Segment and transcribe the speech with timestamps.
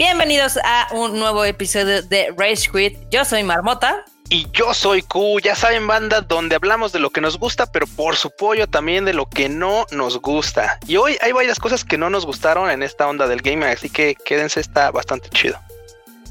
[0.00, 2.98] Bienvenidos a un nuevo episodio de Rage Quit.
[3.10, 4.02] Yo soy Marmota.
[4.30, 7.86] Y yo soy Q, ya saben banda, donde hablamos de lo que nos gusta, pero
[7.86, 10.78] por su pollo también de lo que no nos gusta.
[10.86, 13.90] Y hoy hay varias cosas que no nos gustaron en esta onda del gaming, así
[13.90, 15.60] que quédense, está bastante chido.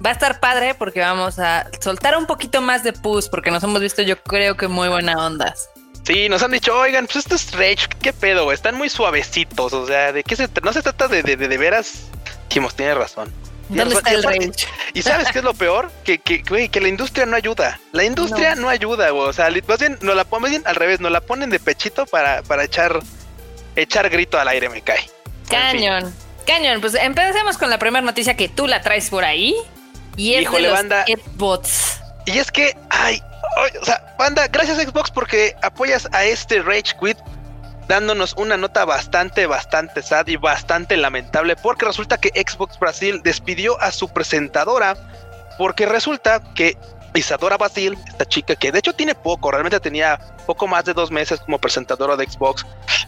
[0.03, 3.63] Va a estar padre porque vamos a soltar un poquito más de pus, porque nos
[3.63, 5.69] hemos visto yo creo que muy buena ondas.
[6.07, 9.85] Sí, nos han dicho, oigan, pues esto es Rage, qué pedo, están muy suavecitos, o
[9.85, 12.07] sea, de qué se no se trata de de, de, de veras.
[12.47, 13.31] Dijimos, tiene razón.
[13.69, 14.53] ¿Dónde está el?
[14.93, 15.91] Y sabes qué es lo peor?
[16.03, 17.79] Que, que, que la industria no ayuda.
[17.91, 19.29] La industria no, ayuda, güey.
[19.29, 22.41] O sea, más bien, no la ponen al revés, nos la ponen de pechito para,
[22.41, 22.99] para echar,
[23.75, 25.07] echar grito al aire, me cae.
[25.47, 26.11] Cañón.
[26.47, 29.55] Cañón, pues empecemos con la primera noticia que tú la traes por ahí.
[30.17, 31.99] Y es de los banda, Xbox.
[32.25, 33.21] Y es que, ay,
[33.57, 37.17] ay, o sea, banda, gracias Xbox porque apoyas a este Rage Quit
[37.89, 43.81] dándonos una nota bastante, bastante sad y bastante lamentable, porque resulta que Xbox Brasil despidió
[43.81, 44.95] a su presentadora,
[45.57, 46.77] porque resulta que
[47.15, 51.09] Isadora Basil, esta chica que de hecho tiene poco, realmente tenía poco más de dos
[51.09, 52.63] meses como presentadora de Xbox,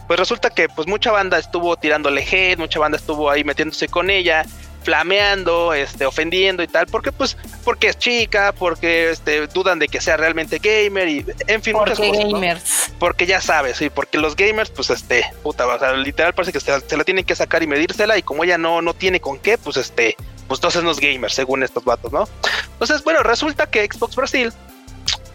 [0.08, 4.10] pues resulta que pues mucha banda estuvo tirándole hate, mucha banda estuvo ahí metiéndose con
[4.10, 4.44] ella,
[4.82, 10.00] flameando, este, ofendiendo y tal, porque pues, porque es chica, porque este, dudan de que
[10.00, 12.24] sea realmente gamer y en fin, muchas cosas.
[12.24, 12.92] Gamers.
[12.98, 16.60] Porque ya sabes, sí, porque los gamers, pues este, puta, o sea, literal parece que
[16.60, 19.58] se, la tienen que sacar y medírsela, y como ella no, no tiene con qué,
[19.58, 20.16] pues este,
[20.48, 22.28] pues entonces los gamers, según estos vatos, ¿no?
[22.72, 24.52] Entonces, bueno, resulta que Xbox Brasil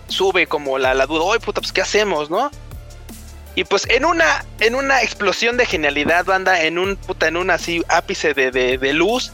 [0.08, 2.50] sube como la, la duda, oye, puta, pues qué hacemos, ¿no?
[3.58, 7.50] Y pues en una, en una explosión de genialidad, banda, en un puta, en un
[7.50, 9.32] así ápice de, de, luz,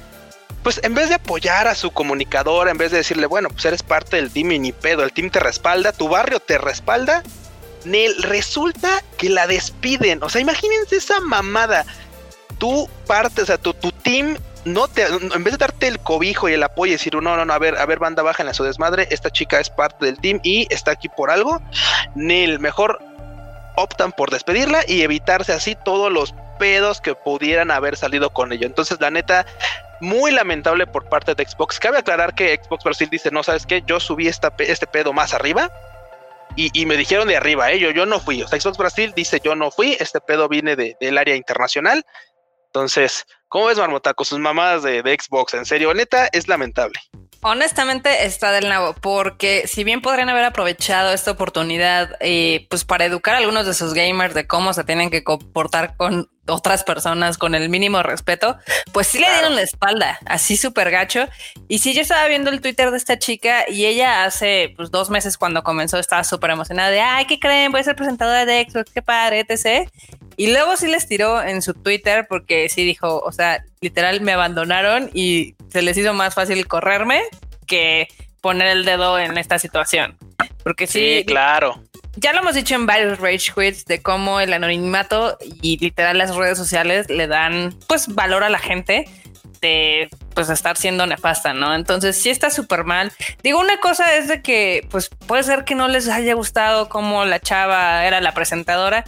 [0.63, 3.83] pues en vez de apoyar a su comunicador, en vez de decirle, bueno, pues eres
[3.83, 7.21] parte del team y ni pedo, el team te respalda, tu barrio te respalda,
[7.83, 10.23] Nel, resulta que la despiden.
[10.23, 11.85] O sea, imagínense esa mamada.
[12.59, 16.47] Tú parte, o sea, tu, tu team no te, en vez de darte el cobijo
[16.47, 18.47] y el apoyo y decir, no, no, no, a ver, a ver, banda baja en
[18.47, 21.61] la su desmadre, esta chica es parte del team y está aquí por algo.
[22.15, 23.03] Nel, mejor
[23.75, 28.65] optan por despedirla y evitarse así todos los pedos que pudieran haber salido con ello.
[28.65, 29.45] Entonces, la neta,
[29.99, 31.79] muy lamentable por parte de Xbox.
[31.79, 33.83] Cabe aclarar que Xbox Brasil dice, no, ¿sabes qué?
[33.85, 35.71] Yo subí este pedo más arriba.
[36.55, 37.79] Y, me dijeron de arriba, ¿eh?
[37.79, 38.43] yo, no fui.
[38.43, 42.05] O sea, Xbox Brasil dice, yo no fui, este pedo viene del área internacional.
[42.67, 44.39] Entonces, ¿cómo ves, Marmota, con sus
[44.83, 45.55] de, de Xbox?
[45.55, 46.99] En serio, neta, es lamentable.
[47.45, 53.03] Honestamente está del nabo, porque si bien podrían haber aprovechado esta oportunidad, eh, pues para
[53.03, 57.37] educar a algunos de sus gamers de cómo se tienen que comportar con otras personas
[57.37, 58.57] con el mínimo respeto,
[58.91, 61.27] pues sí le dieron la espalda, así súper gacho.
[61.67, 65.09] Y sí, yo estaba viendo el Twitter de esta chica y ella hace pues, dos
[65.09, 67.71] meses cuando comenzó estaba súper emocionada de, ay, ¿qué creen?
[67.71, 69.89] Voy a ser presentadora de Xbox, qué padre, etc.
[70.37, 74.31] Y luego sí les tiró en su Twitter porque sí dijo, o sea, literal me
[74.31, 77.21] abandonaron y se les hizo más fácil correrme
[77.67, 78.07] que
[78.41, 80.17] poner el dedo en esta situación.
[80.63, 81.83] Porque sí, sí claro.
[82.15, 86.35] Ya lo hemos dicho en varios Rage Quits de cómo el anonimato y literal las
[86.35, 89.05] redes sociales le dan pues valor a la gente
[89.61, 91.73] de pues estar siendo nefasta, ¿no?
[91.73, 93.11] Entonces sí está súper mal.
[93.41, 97.25] Digo, una cosa es de que pues puede ser que no les haya gustado cómo
[97.25, 99.05] la chava era la presentadora,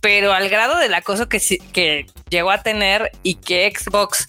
[0.00, 1.40] pero al grado del acoso que,
[1.72, 4.28] que llegó a tener y que Xbox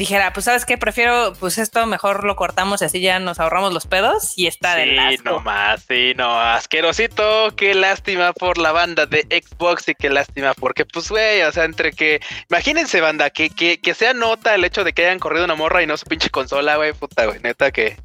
[0.00, 3.74] dijera, pues sabes qué, prefiero, pues esto mejor lo cortamos y así ya nos ahorramos
[3.74, 8.72] los pedos y está de Sí, no más, sí, no, asquerosito, qué lástima por la
[8.72, 12.18] banda de Xbox y qué lástima porque, pues, güey, o sea, entre que,
[12.48, 15.82] imagínense, banda, que, que, que sea nota el hecho de que hayan corrido una morra
[15.82, 17.98] y no su pinche consola, güey, puta, güey, neta que...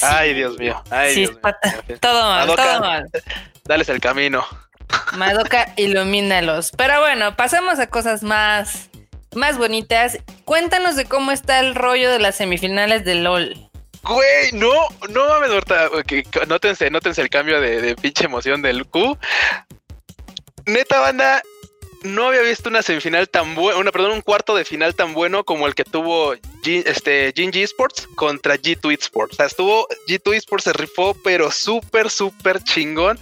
[0.00, 0.82] Ay, Dios mío.
[0.90, 1.40] Ay, Dios mío.
[2.00, 3.10] todo mal, todo mal.
[3.64, 4.46] Dales el camino.
[5.16, 6.72] Madoka, ilumínalos.
[6.76, 8.90] Pero bueno, pasamos a cosas más,
[9.34, 10.18] más bonitas.
[10.44, 13.70] Cuéntanos de cómo está el rollo de las semifinales de LOL.
[14.02, 14.70] Güey, no,
[15.10, 15.88] no mames, Horta.
[16.46, 19.16] nótense, nótense el cambio de, de pinche emoción del Q.
[20.66, 21.42] Neta, banda,
[22.04, 25.42] no había visto una semifinal tan buena, una, perdón, un cuarto de final tan bueno
[25.44, 29.32] como el que tuvo G, este, G Esports contra G2 Esports.
[29.32, 33.18] O sea, estuvo G2 Esports se rifó, pero súper, súper chingón.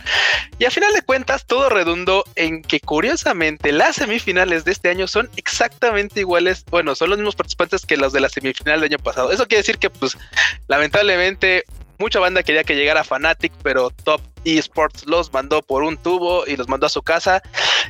[0.58, 5.06] Y a final de cuentas, todo redundó en que curiosamente las semifinales de este año
[5.06, 6.64] son exactamente iguales.
[6.68, 9.30] Bueno, son los mismos participantes que los de la semifinal del año pasado.
[9.30, 10.18] Eso quiere decir que, pues,
[10.66, 11.64] lamentablemente,
[12.02, 16.56] mucha banda quería que llegara Fanatic, pero Top Esports los mandó por un tubo y
[16.56, 17.42] los mandó a su casa.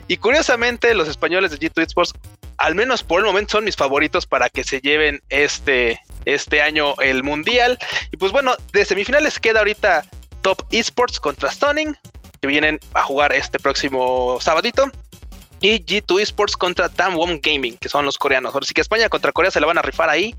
[0.07, 2.13] Y curiosamente, los españoles de G2 Esports,
[2.59, 6.95] al menos por el momento, son mis favoritos para que se lleven este, este año
[7.01, 7.79] el mundial.
[8.13, 10.05] Y pues bueno, de semifinales queda ahorita
[10.43, 11.97] Top Esports contra Stunning,
[12.41, 14.91] que vienen a jugar este próximo sabadito.
[15.63, 18.53] Y G2 Esports contra Damwon Gaming, que son los coreanos.
[18.53, 20.35] Ahora sí que España contra Corea se la van a rifar ahí.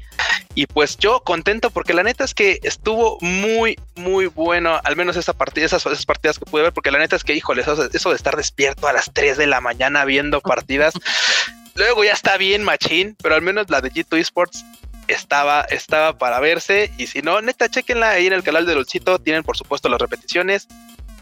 [0.53, 5.15] Y pues yo contento porque la neta es que estuvo muy, muy bueno, al menos
[5.15, 7.89] esa partida, esas, esas partidas que pude ver, porque la neta es que, híjole, eso,
[7.91, 10.93] eso de estar despierto a las 3 de la mañana viendo partidas,
[11.75, 14.65] luego ya está bien machín, pero al menos la de G2 Esports
[15.07, 16.91] estaba, estaba para verse.
[16.97, 19.19] Y si no, neta, chequenla ahí en el canal de Lolcito.
[19.19, 20.67] Tienen, por supuesto, las repeticiones.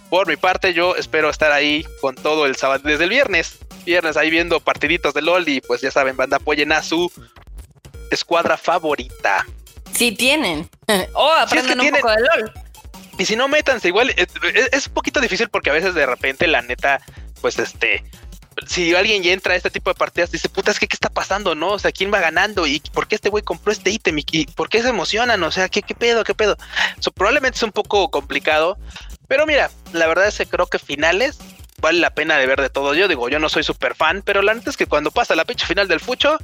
[0.09, 3.59] Por mi parte, yo espero estar ahí con todo el sábado, desde el viernes.
[3.85, 5.47] Viernes ahí viendo partiditos de LOL.
[5.47, 7.11] Y pues ya saben, banda, apoyen a su
[8.09, 9.45] escuadra favorita.
[9.91, 10.69] Si tienen.
[11.13, 12.53] o aprenden un poco de LOL.
[13.17, 13.89] Y si no, métanse.
[13.89, 14.29] Igual es,
[14.71, 17.01] es un poquito difícil porque a veces de repente, la neta,
[17.41, 18.01] pues este
[18.67, 21.09] si alguien ya entra a este tipo de partidas, dice, puta, es que qué está
[21.09, 21.69] pasando, ¿no?
[21.69, 22.67] O sea, ¿quién va ganando?
[22.67, 24.17] ¿Y por qué este güey compró este ítem?
[24.19, 25.41] ¿Y por qué se emocionan?
[25.43, 26.23] O sea, ¿qué, qué pedo?
[26.23, 26.57] ¿Qué pedo?
[27.15, 28.77] probablemente es un poco complicado,
[29.27, 31.39] pero mira, la verdad es que creo que finales
[31.81, 32.93] vale la pena de ver de todo.
[32.93, 35.45] Yo digo, yo no soy súper fan, pero la neta es que cuando pasa la
[35.45, 36.37] pinche final del fucho,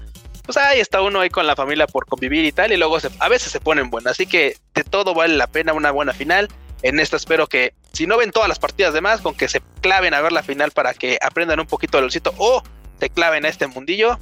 [0.44, 3.30] pues ahí está uno ahí con la familia por convivir y tal, y luego a
[3.30, 4.14] veces se ponen buenas.
[4.14, 6.50] Así que de todo vale la pena una buena final.
[6.84, 9.62] En esta espero que, si no ven todas las partidas de más, con que se
[9.82, 12.64] claven a ver la final para que aprendan un poquito del sitio o
[13.00, 14.20] se claven a este mundillo,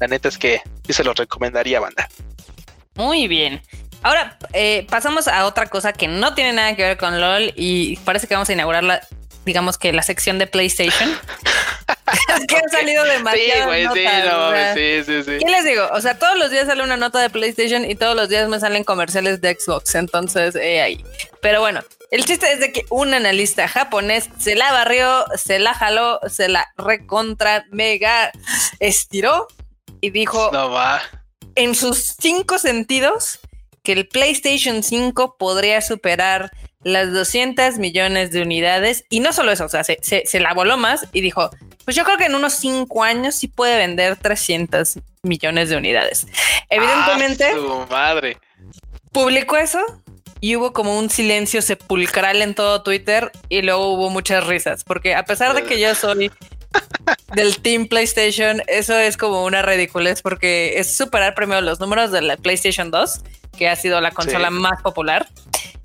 [0.00, 2.08] la neta es que sí se los recomendaría, banda.
[2.94, 3.62] Muy bien.
[4.02, 7.96] Ahora eh, pasamos a otra cosa que no tiene nada que ver con LOL y
[7.98, 9.00] parece que vamos a inaugurar la,
[9.48, 11.08] digamos que la sección de PlayStation.
[12.48, 13.72] que han salido demasiado.
[14.74, 15.88] Sí, sí, sí, ¿Qué les digo?
[15.92, 18.60] O sea, todos los días sale una nota de PlayStation y todos los días me
[18.60, 19.94] salen comerciales de Xbox.
[19.94, 21.02] Entonces, eh, ahí.
[21.40, 21.80] Pero bueno,
[22.10, 26.48] el chiste es de que un analista japonés se la barrió, se la jaló, se
[26.48, 28.30] la recontra mega
[28.80, 29.48] estiró
[30.02, 31.00] y dijo no va.
[31.54, 33.40] en sus cinco sentidos
[33.82, 36.50] que el PlayStation 5 podría superar
[36.92, 40.76] las 200 millones de unidades y no solo eso, o sea, se, se, la voló
[40.76, 41.50] más y dijo,
[41.84, 46.26] pues yo creo que en unos cinco años sí puede vender 300 millones de unidades.
[46.68, 48.38] Evidentemente, ah, madre.
[49.12, 49.80] publicó eso,
[50.40, 55.14] y hubo como un silencio sepulcral en todo Twitter y luego hubo muchas risas, porque
[55.14, 56.30] a pesar de que yo soy
[57.34, 62.22] del Team PlayStation, eso es como una ridiculez porque es superar primero los números de
[62.22, 63.20] la PlayStation 2,
[63.56, 65.28] que ha sido la consola más popular,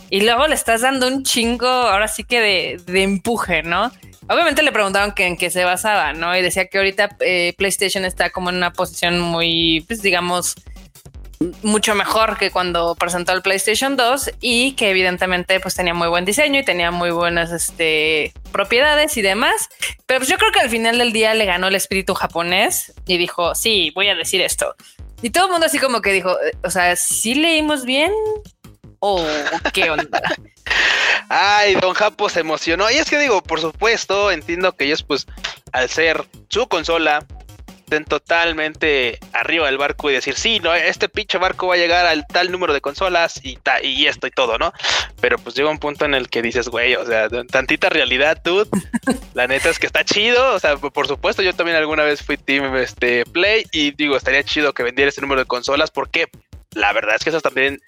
[0.09, 3.91] y luego le estás dando un chingo, ahora sí que de, de empuje, ¿no?
[4.29, 6.35] Obviamente le preguntaron que en qué se basaba, ¿no?
[6.37, 10.55] Y decía que ahorita eh, PlayStation está como en una posición muy, pues digamos,
[11.61, 16.23] mucho mejor que cuando presentó el PlayStation 2 y que evidentemente pues tenía muy buen
[16.23, 19.69] diseño y tenía muy buenas este, propiedades y demás.
[20.05, 23.17] Pero pues yo creo que al final del día le ganó el espíritu japonés y
[23.17, 24.75] dijo, sí, voy a decir esto.
[25.21, 28.11] Y todo el mundo así como que dijo, o sea, ¿sí leímos bien?
[29.05, 29.21] ¿O
[29.73, 30.21] qué onda?
[31.29, 32.89] Ay, Don Japo se emocionó.
[32.89, 35.27] Y es que digo, por supuesto, entiendo que ellos pues
[35.73, 37.25] al ser su consola,
[38.03, 42.25] totalmente arriba del barco y decir, sí, no, este pinche barco va a llegar al
[42.25, 44.73] tal número de consolas y, y esto y todo, ¿no?
[45.21, 48.69] Pero pues llega un punto en el que dices, güey, o sea, tantita realidad, dude.
[49.35, 52.37] La neta es que está chido, o sea, por supuesto, yo también alguna vez fui
[52.37, 56.29] Team este, Play y digo, estaría chido que vendiera ese número de consolas porque
[56.71, 57.79] la verdad es que eso también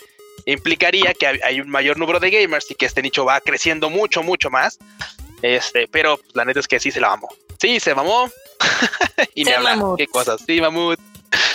[0.45, 4.23] implicaría que hay un mayor número de gamers y que este nicho va creciendo mucho,
[4.23, 4.77] mucho más.
[5.41, 7.29] Este, pero la neta es que sí se la mamó.
[7.59, 8.29] Sí, se mamó.
[9.35, 10.41] y se me qué cosas.
[10.45, 10.99] Sí, mamut.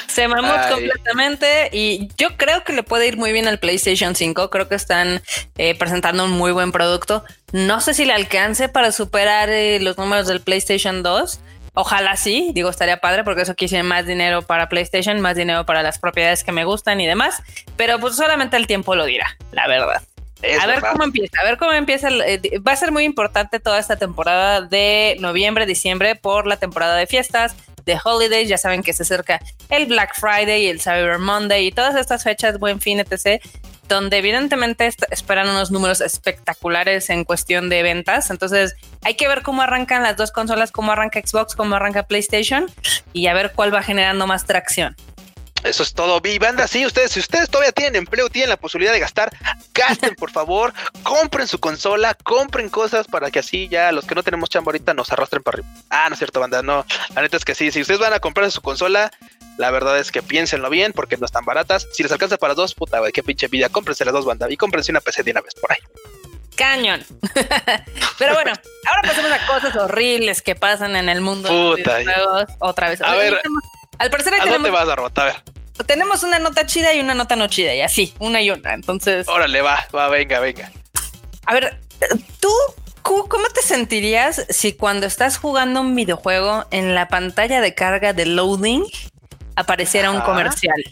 [0.06, 4.50] Se mamut completamente y yo creo que le puede ir muy bien al PlayStation 5.
[4.50, 5.22] Creo que están
[5.56, 7.24] eh, presentando un muy buen producto.
[7.52, 11.40] No sé si le alcance para superar eh, los números del PlayStation 2.
[11.74, 15.82] Ojalá sí, digo, estaría padre porque eso quise más dinero para PlayStation, más dinero para
[15.82, 17.42] las propiedades que me gustan y demás.
[17.76, 20.02] Pero pues solamente el tiempo lo dirá, la verdad
[20.60, 22.08] a ver cómo empieza, a ver cómo empieza.
[22.08, 26.96] Eh, va a ser muy importante toda esta temporada de noviembre, diciembre, por la temporada
[26.96, 28.48] de fiestas, de holidays.
[28.48, 32.22] Ya saben que se acerca el Black Friday y el Cyber Monday y todas estas
[32.22, 33.42] fechas, buen fin, etc.,
[33.94, 38.30] donde evidentemente esperan unos números espectaculares en cuestión de ventas.
[38.30, 42.70] Entonces, hay que ver cómo arrancan las dos consolas, cómo arranca Xbox, cómo arranca PlayStation
[43.12, 44.96] y a ver cuál va generando más tracción.
[45.64, 46.66] Eso es todo, vi banda.
[46.66, 49.30] Sí, ustedes, si ustedes todavía tienen empleo, tienen la posibilidad de gastar,
[49.74, 54.22] gasten por favor, compren su consola, compren cosas para que así ya los que no
[54.22, 55.68] tenemos chamba ahorita nos arrastren para arriba.
[55.90, 56.86] Ah, no es cierto, banda, no.
[57.14, 59.10] La neta es que sí, si ustedes van a comprar su consola,
[59.60, 61.86] la verdad es que piénsenlo bien porque no están baratas.
[61.92, 64.90] Si les alcanza para dos, puta, qué pinche vida, cómprense las dos, banda, y cómprense
[64.90, 65.78] una PC de una vez por ahí.
[66.56, 67.04] Cañón.
[68.18, 68.52] Pero bueno,
[68.86, 72.44] ahora pasemos a cosas horribles que pasan en el mundo puta, de los juegos.
[72.58, 73.02] Otra vez.
[73.02, 73.38] A ver.
[73.98, 75.36] Al parecer ¿A dónde vas, A ver.
[75.86, 78.72] Tenemos una nota chida y una nota no chida, y así, una y una.
[78.72, 79.28] Entonces.
[79.28, 80.70] Órale, va, va, venga, venga.
[81.44, 81.78] A ver,
[82.40, 82.50] tú
[83.02, 88.26] ¿cómo te sentirías si cuando estás jugando un videojuego en la pantalla de carga de
[88.26, 88.84] loading
[89.60, 90.82] apareciera un comercial?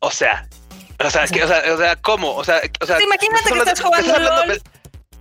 [0.00, 0.46] O sea,
[1.04, 2.34] o sea, que, o sea, o sea, ¿cómo?
[2.34, 4.62] O sea, o sea imagínate que estás jugando LOL.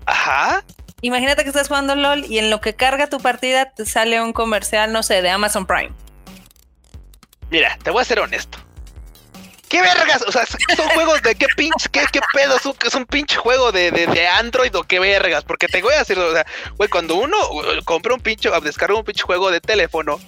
[0.05, 0.63] Ajá.
[1.01, 4.33] Imagínate que estás jugando LOL y en lo que carga tu partida te sale un
[4.33, 5.91] comercial, no sé, de Amazon Prime.
[7.49, 8.57] Mira, te voy a ser honesto.
[9.67, 10.23] ¿Qué vergas?
[10.27, 13.89] O sea, son juegos de qué pinche, qué, qué pedo, es un, pinche juego de,
[13.89, 15.43] de, Android o qué vergas.
[15.43, 16.45] Porque te voy a decir, o sea,
[16.77, 17.35] güey, cuando uno
[17.83, 20.19] compra un pinche, descarga un pinche juego de teléfono,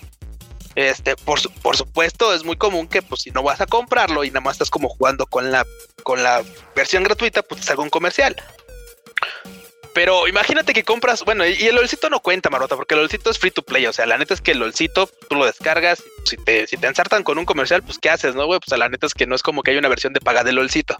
[0.75, 4.41] este, por, supuesto, es muy común que, pues, si no vas a comprarlo y nada
[4.41, 5.65] más estás como jugando con la,
[6.03, 6.43] con la
[6.75, 8.35] versión gratuita, pues te salga un comercial.
[9.93, 13.39] Pero imagínate que compras, bueno, y el LOLcito no cuenta, Marota, porque el LOLcito es
[13.39, 13.85] free to play.
[13.87, 16.03] O sea, la neta es que el LOLcito tú lo descargas.
[16.25, 18.59] Si te, si te ensartan con un comercial, pues ¿qué haces, no, güey?
[18.59, 20.55] Pues la neta es que no es como que hay una versión de paga del
[20.55, 20.97] LOLcito.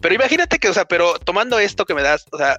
[0.00, 2.58] Pero imagínate que, o sea, pero tomando esto que me das, o sea,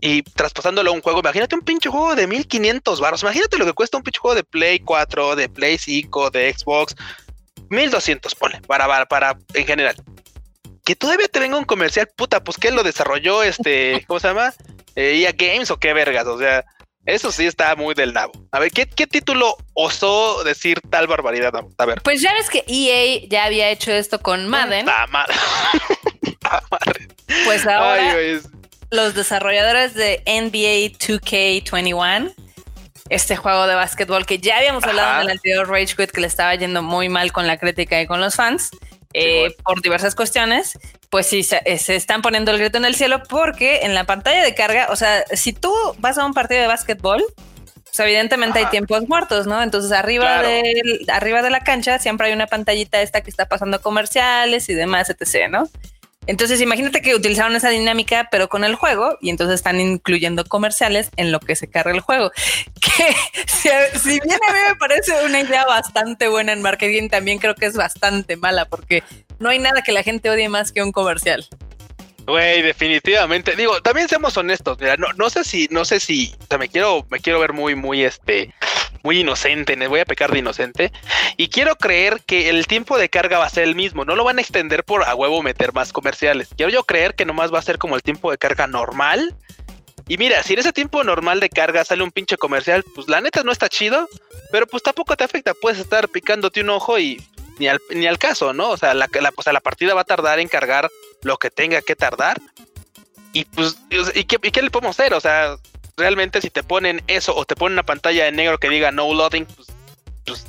[0.00, 3.22] y traspasándolo a un juego, imagínate un pinche juego de 1500 baros.
[3.22, 6.94] Imagínate lo que cuesta un pinche juego de Play 4, de Play 5, de Xbox.
[7.68, 9.96] 1200, pone, para, para, para, en general.
[10.84, 14.52] Que todavía te venga un comercial, puta, pues que lo desarrolló este, ¿cómo se llama?
[14.96, 16.64] EA eh, Games o qué vergas, o sea,
[17.06, 18.32] eso sí está muy del nabo.
[18.50, 21.52] A ver, ¿qué, título osó decir tal barbaridad?
[21.78, 22.02] A ver.
[22.02, 24.86] Pues ya ves que EA ya había hecho esto con Madden.
[27.44, 28.12] Pues ahora
[28.90, 32.34] los desarrolladores de NBA 2K21,
[33.08, 36.26] este juego de básquetbol que ya habíamos hablado en el anterior Rage Quit que le
[36.26, 38.70] estaba yendo muy mal con la crítica y con los fans,
[39.12, 40.78] eh, por diversas cuestiones,
[41.08, 44.42] pues sí, eh, se, están poniendo el grito en el cielo porque en la pantalla
[44.42, 47.24] de carga, o sea, si tú vas a un partido de básquetbol,
[47.84, 49.60] pues evidentemente hay tiempos muertos, ¿no?
[49.60, 53.80] Entonces arriba, de, arriba de la cancha siempre hay una pantallita esta que está pasando
[53.82, 55.68] comerciales y demás, etc., ¿no?
[56.26, 61.10] Entonces, imagínate que utilizaron esa dinámica, pero con el juego, y entonces están incluyendo comerciales
[61.16, 62.30] en lo que se carga el juego.
[62.80, 67.54] Que si, bien a mí me parece una idea bastante buena en marketing, también creo
[67.54, 69.02] que es bastante mala, porque
[69.38, 71.46] no hay nada que la gente odie más que un comercial.
[72.26, 73.56] Güey, definitivamente.
[73.56, 74.78] Digo, también seamos honestos.
[74.80, 77.52] Mira, no, no sé si, no sé si, o sea, me quiero, me quiero ver
[77.52, 78.52] muy, muy, este,
[79.02, 80.92] muy inocente, me voy a pecar de inocente.
[81.36, 84.24] Y quiero creer que el tiempo de carga va a ser el mismo, no lo
[84.24, 86.48] van a extender por a huevo meter más comerciales.
[86.56, 89.34] Quiero yo creer que nomás va a ser como el tiempo de carga normal.
[90.08, 93.20] Y mira, si en ese tiempo normal de carga sale un pinche comercial, pues la
[93.20, 94.08] neta no está chido,
[94.50, 97.22] pero pues tampoco te afecta, puedes estar picándote un ojo y
[97.58, 98.70] ni al, ni al caso, ¿no?
[98.70, 100.90] O sea, la, la, o sea, la partida va a tardar en cargar
[101.22, 102.40] lo que tenga que tardar.
[103.32, 103.76] Y pues,
[104.14, 105.14] ¿y qué, ¿y qué le podemos hacer?
[105.14, 105.56] O sea,
[106.00, 109.12] realmente si te ponen eso o te ponen una pantalla en negro que diga no
[109.14, 109.68] loading, pues,
[110.26, 110.44] pues,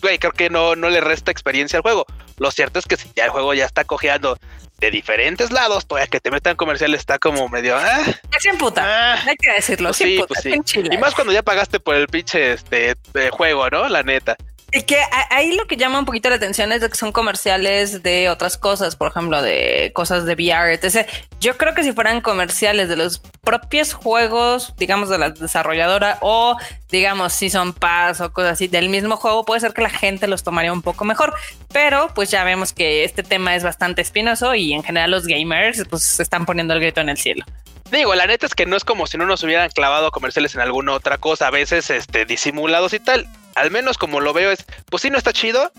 [0.00, 2.06] güey, creo que no, no le resta experiencia al juego.
[2.38, 4.38] Lo cierto es que si ya el juego ya está cojeando
[4.78, 7.76] de diferentes lados, todavía que te metan comercial está como medio.
[7.76, 8.02] Ah,
[8.36, 9.90] es en puta, ah, hay que decirlo.
[9.90, 10.82] Pues sí, pues sí.
[10.90, 12.94] Y más cuando ya pagaste por el pinche este,
[13.30, 13.88] juego, ¿no?
[13.88, 14.36] La neta.
[14.76, 14.96] Y que
[15.30, 18.96] ahí lo que llama un poquito la atención es que son comerciales de otras cosas,
[18.96, 21.08] por ejemplo, de cosas de VR, etc.
[21.38, 26.56] Yo creo que si fueran comerciales de los propios juegos, digamos, de la desarrolladora o,
[26.90, 30.42] digamos, Season Pass o cosas así del mismo juego, puede ser que la gente los
[30.42, 31.34] tomaría un poco mejor.
[31.72, 35.84] Pero pues ya vemos que este tema es bastante espinoso y en general los gamers
[35.88, 37.44] pues están poniendo el grito en el cielo.
[37.92, 40.62] Digo, la neta es que no es como si no nos hubieran clavado comerciales en
[40.62, 44.64] alguna otra cosa, a veces este, disimulados y tal al menos como lo veo es,
[44.90, 45.72] pues sí, no está chido,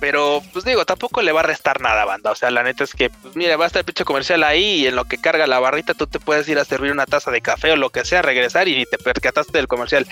[0.00, 2.30] pero pues digo, tampoco le va a restar nada, banda.
[2.30, 4.82] O sea, la neta es que, pues mira, va a estar el pinche comercial ahí
[4.82, 7.30] y en lo que carga la barrita tú te puedes ir a servir una taza
[7.30, 10.06] de café o lo que sea, regresar y te percataste del comercial.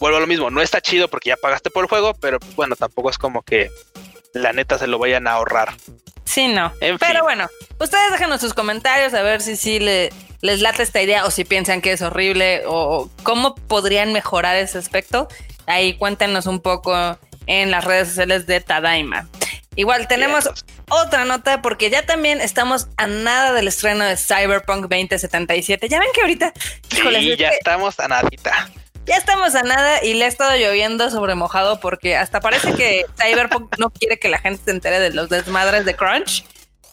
[0.00, 2.54] Vuelvo a lo mismo, no está chido porque ya pagaste por el juego, pero pues,
[2.56, 3.70] bueno, tampoco es como que
[4.32, 5.74] la neta se lo vayan a ahorrar.
[6.24, 6.72] Sí, no.
[6.98, 7.48] pero bueno,
[7.78, 10.10] ustedes déjenos sus comentarios a ver si sí le,
[10.40, 14.78] les late esta idea o si piensan que es horrible o cómo podrían mejorar ese
[14.78, 15.28] aspecto.
[15.66, 19.28] Ahí cuéntenos un poco en las redes sociales de Tadaima.
[19.76, 20.48] Igual tenemos
[20.88, 25.88] otra nota porque ya también estamos a nada del estreno de Cyberpunk 2077.
[25.88, 26.52] Ya ven que ahorita,
[26.88, 28.70] sí, ya estamos a nadita.
[29.04, 33.04] Ya estamos a nada y le ha estado lloviendo sobre mojado porque hasta parece que
[33.20, 36.44] Cyberpunk no quiere que la gente se entere de los desmadres de Crunch.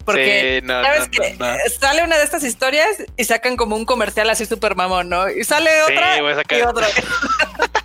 [0.06, 1.38] Porque sabes que
[1.80, 5.30] sale una de estas historias y sacan como un comercial así súper mamón, ¿no?
[5.30, 6.88] Y sale otra y otra.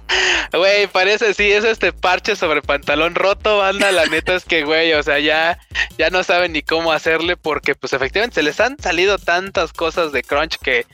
[0.52, 3.92] Güey, parece, sí, es este parche sobre pantalón roto, banda.
[3.92, 5.58] La neta es que, güey, o sea, ya,
[5.98, 10.12] ya no saben ni cómo hacerle porque, pues, efectivamente, se les han salido tantas cosas
[10.12, 10.86] de Crunch que,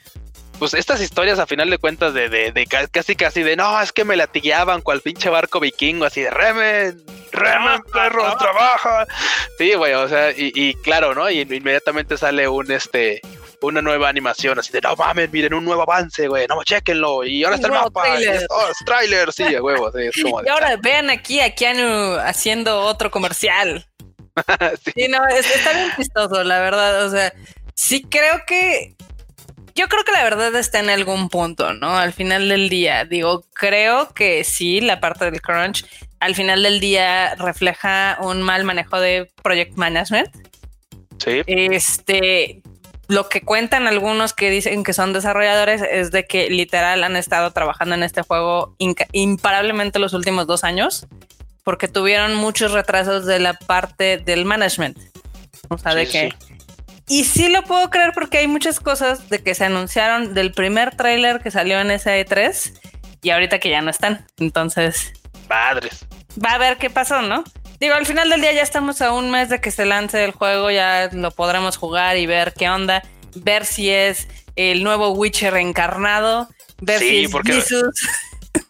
[0.59, 3.93] pues, estas historias, a final de cuentas, de, de, de casi, casi de, no, es
[3.93, 7.03] que me latigueaban cual pinche barco vikingo, así de, remen,
[7.33, 9.07] remen, perro, trabaja.
[9.59, 11.31] Sí, güey, o sea, y, y claro, ¿no?
[11.31, 13.21] Y inmediatamente sale un, este,
[13.65, 17.25] una nueva animación así de no mames, miren un nuevo avance, güey, no chequenlo.
[17.25, 18.03] Y ahora está el mapa.
[18.03, 18.47] Trailer.
[18.51, 19.91] Oh, trailer, sí, huevo.
[20.45, 23.87] y ahora vean aquí a Keanu haciendo otro comercial.
[24.95, 25.09] sí.
[25.09, 27.07] no, está bien chistoso, la verdad.
[27.07, 27.33] O sea,
[27.75, 28.95] sí creo que
[29.75, 31.97] yo creo que la verdad está en algún punto, ¿no?
[31.97, 35.85] Al final del día, digo, creo que sí, la parte del crunch
[36.21, 40.31] al final del día refleja un mal manejo de project management.
[41.19, 41.43] Sí.
[41.47, 42.63] Este,
[43.09, 47.51] lo que cuentan algunos que dicen que son desarrolladores es de que literal han estado
[47.53, 48.77] trabajando en este juego
[49.13, 51.07] imparablemente los últimos dos años
[51.65, 54.99] porque tuvieron muchos retrasos de la parte del management.
[55.69, 56.35] O sea, de que
[57.09, 60.97] y sí lo puedo creer porque hay muchas cosas de que se anunciaron del primer
[60.97, 62.73] tráiler que salió en ese E3
[63.23, 64.27] y ahorita que ya no están.
[64.39, 65.13] Entonces...
[65.47, 66.07] Padres.
[66.43, 67.45] Va a ver qué pasó, ¿no?
[67.85, 70.31] Digo, al final del día ya estamos a un mes de que se lance el
[70.31, 73.03] juego, ya lo podremos jugar y ver qué onda,
[73.35, 74.27] ver si es
[74.57, 76.49] el nuevo Witcher encarnado,
[76.81, 77.63] ver si es porque...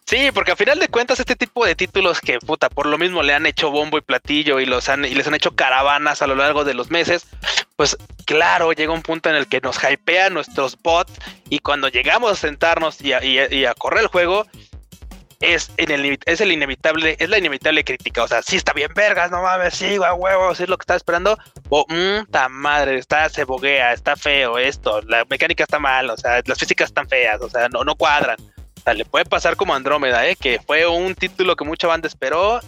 [0.05, 3.23] Sí, porque a final de cuentas este tipo de títulos que puta por lo mismo
[3.23, 6.27] le han hecho bombo y platillo y los han y les han hecho caravanas a
[6.27, 7.25] lo largo de los meses,
[7.75, 7.95] pues
[8.25, 11.13] claro, llega un punto en el que nos hypea nuestros bots
[11.49, 14.45] y cuando llegamos a sentarnos y a, correr el juego,
[15.39, 18.23] es, en el, es el inevitable, es la inevitable crítica.
[18.23, 20.83] O sea, sí está bien, vergas, no mames, sí, a huevo, sí es lo que
[20.83, 21.37] estaba esperando.
[21.69, 26.41] O, mmm, madre, está, se boguea, está feo esto, la mecánica está mal, o sea,
[26.45, 28.37] las físicas están feas, o sea, no, no cuadran.
[28.39, 30.35] O sea, le puede pasar como Andrómeda, ¿eh?
[30.35, 32.59] que fue un título que mucha banda esperó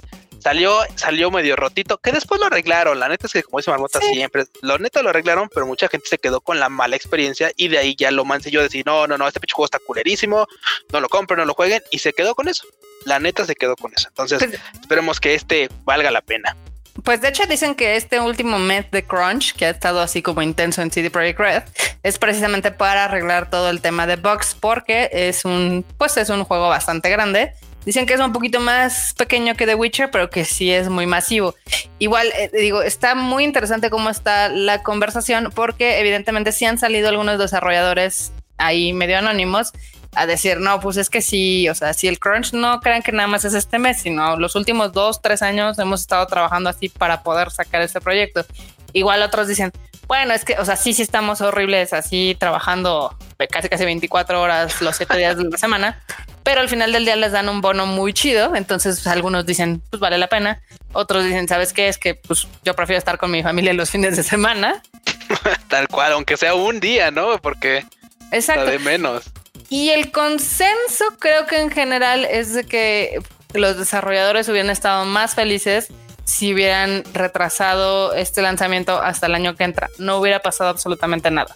[0.47, 2.97] Salió, salió medio rotito, que después lo arreglaron.
[3.01, 6.07] La neta es que, como dice Marmota, siempre, lo neta lo arreglaron, pero mucha gente
[6.07, 9.17] se quedó con la mala experiencia y de ahí ya lo yo decir, no, no,
[9.17, 10.47] no, este pinche juego está culerísimo,
[10.93, 12.65] no lo compren, no lo jueguen, y se quedó con eso.
[13.03, 14.07] La neta se quedó con eso.
[14.07, 16.55] Entonces, pues, esperemos que este valga la pena.
[17.03, 20.41] Pues de hecho dicen que este último mes de crunch, que ha estado así como
[20.41, 21.63] intenso en CD Projekt Red,
[22.03, 26.45] es precisamente para arreglar todo el tema de bugs, porque es un, pues es un
[26.45, 27.51] juego bastante grande
[27.88, 31.06] Dicen que es un poquito más pequeño que The Witcher, pero que sí es muy
[31.06, 31.56] masivo.
[32.00, 37.08] Igual, eh, digo, está muy interesante cómo está la conversación, porque evidentemente sí han salido
[37.08, 39.71] algunos desarrolladores ahí medio anónimos
[40.15, 43.13] a decir, no, pues es que sí, o sea, si el crunch no crean que
[43.13, 46.89] nada más es este mes, sino los últimos dos, tres años hemos estado trabajando así
[46.89, 48.45] para poder sacar este proyecto.
[48.91, 49.71] Igual otros dicen,
[50.08, 53.15] bueno, es que, o sea, sí, sí estamos horribles así trabajando
[53.50, 56.02] casi casi 24 horas los 7 días de la semana,
[56.47, 58.55] pero al final del día les dan un bono muy chido.
[58.55, 60.62] Entonces algunos dicen, pues vale la pena.
[60.93, 61.89] Otros dicen, ¿sabes qué?
[61.89, 64.81] Es que pues yo prefiero estar con mi familia los fines de semana.
[65.67, 67.38] Tal cual, aunque sea un día, ¿no?
[67.41, 67.86] Porque
[68.31, 68.63] Exacto.
[68.63, 69.25] de menos.
[69.67, 73.19] Y el consenso creo que en general es de que
[73.53, 75.89] los desarrolladores hubieran estado más felices
[76.23, 79.89] si hubieran retrasado este lanzamiento hasta el año que entra.
[79.97, 81.53] No hubiera pasado absolutamente nada.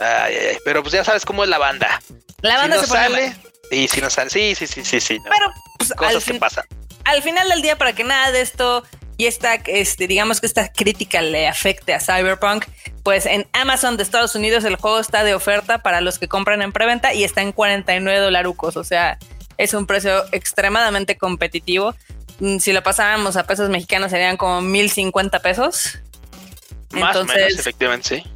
[0.00, 0.56] Ay, ay, ay.
[0.64, 2.00] Pero pues ya sabes cómo es la banda.
[2.44, 3.34] La banda se sale.
[3.70, 5.18] Y si no sale, sí, sí, sí, sí, sí.
[5.24, 6.64] Pero pues, cosas que pasan.
[7.04, 8.84] Al final del día, para que nada de esto
[9.16, 12.66] y esta, este, digamos que esta crítica le afecte a Cyberpunk,
[13.02, 16.60] pues en Amazon de Estados Unidos el juego está de oferta para los que compran
[16.60, 18.76] en preventa y está en 49 dolarucos.
[18.76, 19.18] O sea,
[19.56, 21.94] es un precio extremadamente competitivo.
[22.40, 25.98] Mm, si lo pasáramos a pesos mexicanos serían como 1050 pesos.
[26.90, 28.33] Más Entonces, o menos, efectivamente, sí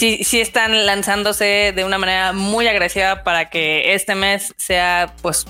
[0.00, 5.44] sí, sí están lanzándose de una manera muy agresiva para que este mes sea pues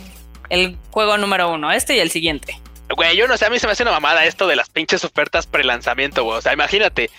[0.49, 2.61] el juego número uno, este y el siguiente.
[2.97, 5.05] Güey, yo no sé, a mí se me hace una mamada esto de las pinches
[5.05, 6.39] ofertas pre-lanzamiento, güey.
[6.39, 7.11] O sea, imagínate,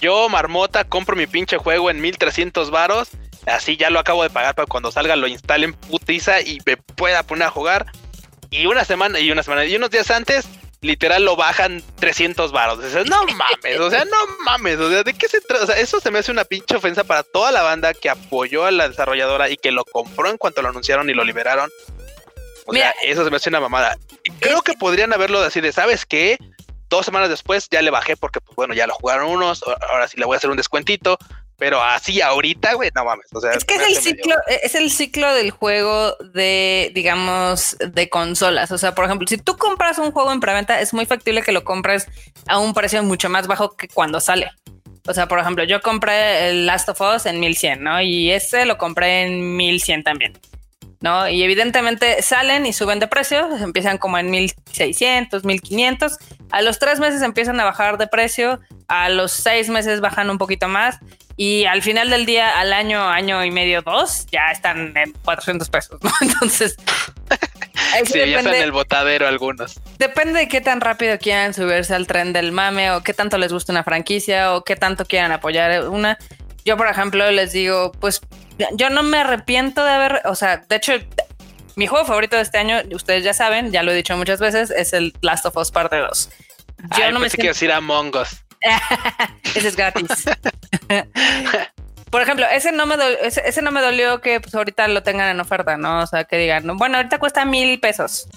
[0.00, 3.10] yo, Marmota, compro mi pinche juego en 1300 varos,
[3.46, 7.22] así ya lo acabo de pagar para cuando salga lo instalen putiza y me pueda
[7.22, 7.86] poner a jugar.
[8.50, 10.48] Y una semana, y una semana, y unos días antes,
[10.80, 12.78] literal lo bajan 300 varos.
[13.06, 15.64] no mames, o sea, no mames, o sea, ¿de qué se trata?
[15.64, 18.64] O sea, eso se me hace una pinche ofensa para toda la banda que apoyó
[18.64, 21.70] a la desarrolladora y que lo compró en cuanto lo anunciaron y lo liberaron.
[22.66, 23.98] O sea, eso se me hace una mamada.
[24.38, 26.38] Creo que podrían haberlo así de, ¿sabes qué?
[26.88, 30.16] Dos semanas después ya le bajé porque, pues bueno, ya lo jugaron unos, ahora sí
[30.16, 31.18] le voy a hacer un descuentito.
[31.60, 33.26] Pero así ahorita, güey, no mames.
[33.34, 38.08] O sea, es que es el ciclo, es el ciclo del juego de, digamos, de
[38.08, 38.72] consolas.
[38.72, 41.52] O sea, por ejemplo, si tú compras un juego en preventa, es muy factible que
[41.52, 42.08] lo compres
[42.46, 44.50] a un precio mucho más bajo que cuando sale.
[45.06, 48.00] O sea, por ejemplo, yo compré el Last of Us en 1100, ¿no?
[48.00, 50.32] Y ese lo compré en 1100 también.
[51.00, 51.28] ¿No?
[51.28, 56.18] Y evidentemente salen y suben de precio, empiezan como en 1600, 1500,
[56.50, 60.38] a los tres meses empiezan a bajar de precio, a los seis meses bajan un
[60.38, 60.98] poquito más
[61.36, 65.70] y al final del día, al año, año y medio, dos, ya están en 400
[65.70, 66.10] pesos, ¿no?
[66.20, 66.76] Entonces,
[68.04, 69.80] sí, ya están en el botadero algunos.
[69.98, 73.54] Depende de qué tan rápido quieran subirse al tren del mame o qué tanto les
[73.54, 76.18] gusta una franquicia o qué tanto quieran apoyar una.
[76.64, 78.20] Yo, por ejemplo, les digo, pues
[78.74, 80.92] yo no me arrepiento de haber, o sea, de hecho,
[81.76, 84.70] mi juego favorito de este año, ustedes ya saben, ya lo he dicho muchas veces,
[84.70, 86.30] es el Last of Us Parte 2.
[86.98, 87.48] Yo no me siento...
[87.48, 88.44] decir Among Us.
[89.54, 90.08] ese es gratis.
[92.10, 95.28] Por ejemplo, ese no me dolió, ese, no me dolió que pues, ahorita lo tengan
[95.28, 96.02] en oferta, ¿no?
[96.02, 98.28] O sea, que digan, bueno, ahorita cuesta mil pesos.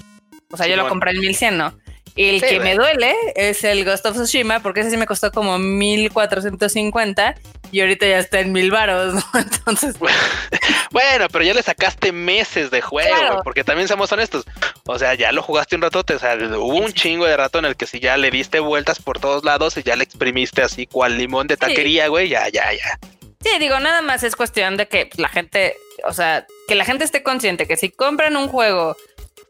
[0.52, 1.76] O sea, yo lo compré en mil cien, ¿no?
[2.16, 5.58] El que me duele es el Ghost of Tsushima, porque ese sí me costó como
[5.58, 7.36] 1450
[7.72, 9.24] y ahorita ya está en mil varos, ¿no?
[9.40, 9.96] Entonces.
[10.92, 14.46] bueno, pero ya le sacaste meses de juego, porque también somos honestos.
[14.86, 17.66] O sea, ya lo jugaste un rato, o sea, hubo un chingo de rato en
[17.66, 20.86] el que si ya le diste vueltas por todos lados y ya le exprimiste así
[20.86, 23.00] cual limón de taquería, güey, ya, ya, ya.
[23.44, 27.04] Sí, digo, nada más es cuestión de que la gente, o sea, que la gente
[27.04, 28.96] esté consciente que si compran un juego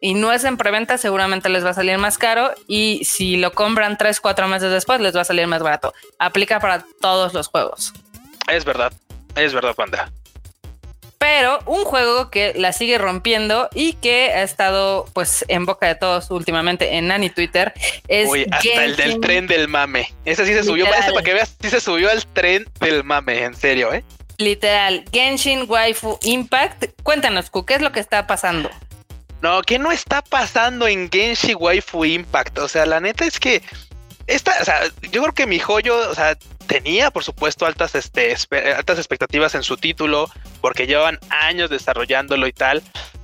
[0.03, 2.53] y no es en preventa, seguramente les va a salir más caro.
[2.67, 5.93] Y si lo compran tres, cuatro meses después, les va a salir más barato.
[6.19, 7.93] Aplica para todos los juegos.
[8.51, 8.91] Es verdad,
[9.37, 10.11] es verdad, Panda.
[11.19, 15.95] Pero un juego que la sigue rompiendo y que ha estado pues en boca de
[15.95, 17.71] todos últimamente en Nani Twitter
[18.09, 20.13] es Uy, hasta el del tren del mame.
[20.25, 23.55] Ese sí se subió, para que veas, sí se subió al tren del mame, en
[23.55, 24.03] serio, ¿eh?
[24.37, 26.87] Literal, Genshin Waifu Impact.
[27.03, 28.69] Cuéntanos, ¿qué es lo que está pasando?
[29.43, 32.60] No, ¿qué no está pasando en Genshi Waifu Impact?
[32.60, 33.62] O sea, la neta es que
[34.25, 38.34] esta, o sea, yo creo que mi joyo, o sea, tenía por supuesto altas, este,
[38.73, 42.82] altas expectativas en su título, porque llevan años desarrollándolo y tal.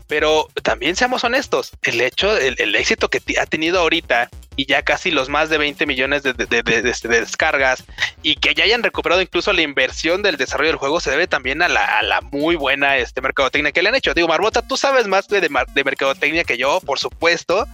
[0.08, 5.10] Pero también seamos honestos, el hecho, el, éxito que ha tenido ahorita y ya casi
[5.10, 7.86] los más de 20 millones de, descargas
[8.24, 11.62] y que ya hayan recuperado incluso la inversión del desarrollo del juego se debe también
[11.62, 14.14] a la, muy buena este, mercadotecnia que le han hecho.
[14.14, 17.70] Digo, Marbota, tú sabes más de, de mercadotecnia que yo, por supuesto,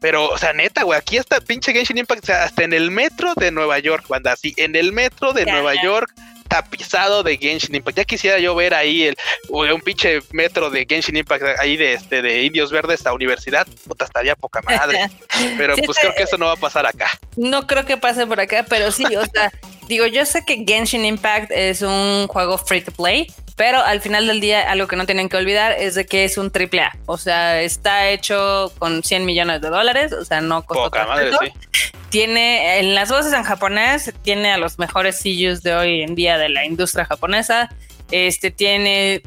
[0.00, 2.90] pero, o sea, neta, güey, aquí está pinche Genshin Impact, o sea, hasta en el
[2.90, 6.10] metro de Nueva York, banda, así, en el metro de Nueva York
[6.48, 7.98] tapizado de Genshin Impact.
[7.98, 9.16] Ya quisiera yo ver ahí el,
[9.48, 13.66] un pinche metro de Genshin Impact ahí de este de Indios Verdes a universidad.
[13.86, 15.10] Puta, estaría poca madre.
[15.58, 17.10] Pero pues creo que eso no va a pasar acá.
[17.36, 19.52] No creo que pase por acá, pero sí, o sea,
[19.88, 24.26] digo, yo sé que Genshin Impact es un juego free to play, pero al final
[24.26, 26.96] del día, algo que no tienen que olvidar es de que es un triple A.
[27.06, 30.12] O sea, está hecho con 100 millones de dólares.
[30.12, 31.92] O sea, no costó Poca madre, sí.
[32.10, 36.36] Tiene en las voces en japonés, tiene a los mejores CEOs de hoy en día
[36.36, 37.70] de la industria japonesa.
[38.10, 39.22] Este tiene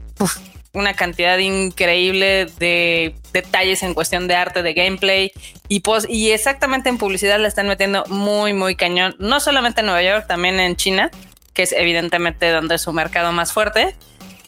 [0.74, 5.32] una cantidad increíble de detalles en cuestión de arte, de gameplay
[5.68, 9.16] y, pues, y exactamente en publicidad le están metiendo muy, muy cañón.
[9.20, 11.12] No solamente en Nueva York, también en China,
[11.54, 13.96] que es evidentemente donde es su mercado más fuerte.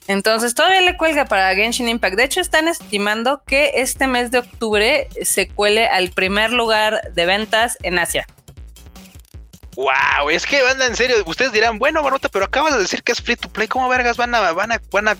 [0.09, 2.15] Entonces todavía le cuelga para Genshin Impact.
[2.15, 7.27] De hecho, están estimando que este mes de octubre se cuele al primer lugar de
[7.27, 8.25] ventas en Asia.
[9.75, 13.11] Wow, es que banda, en serio, ustedes dirán, bueno, Barota, pero acabas de decir que
[13.11, 15.17] es free to play, ¿cómo vergas van a, van a, van a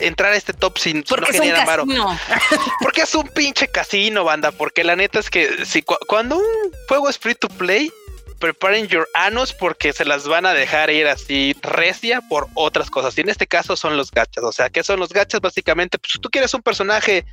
[0.00, 1.84] entrar a este top sin Porque no generar varo?
[2.80, 7.10] Porque es un pinche casino, banda, porque la neta es que si cuando un juego
[7.10, 7.92] es free to play,
[8.40, 13.16] preparen your anos porque se las van a dejar ir así recia por otras cosas.
[13.16, 14.42] Y en este caso son los gachas.
[14.42, 15.40] O sea, ¿qué son los gachas?
[15.40, 17.24] Básicamente, pues tú quieres un personaje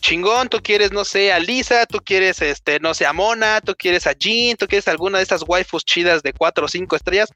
[0.00, 3.74] chingón, tú quieres, no sé, a Lisa, tú quieres, este, no sé, a Mona, tú
[3.78, 7.30] quieres a Jean, tú quieres alguna de estas waifus chidas de cuatro o cinco estrellas.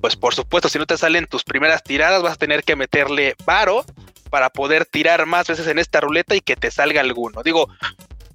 [0.00, 3.34] Pues por supuesto, si no te salen tus primeras tiradas, vas a tener que meterle
[3.44, 3.84] varo
[4.30, 7.42] para poder tirar más veces en esta ruleta y que te salga alguno.
[7.42, 7.68] Digo,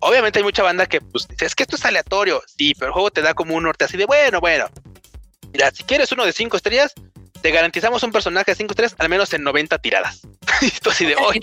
[0.03, 2.93] obviamente hay mucha banda que pues dice, es que esto es aleatorio, sí, pero el
[2.93, 4.69] juego te da como un norte así de, bueno, bueno,
[5.51, 6.93] mira, si quieres uno de cinco estrellas,
[7.43, 10.21] te garantizamos un personaje de cinco estrellas al menos en 90 tiradas.
[10.61, 11.41] esto así de, hoy,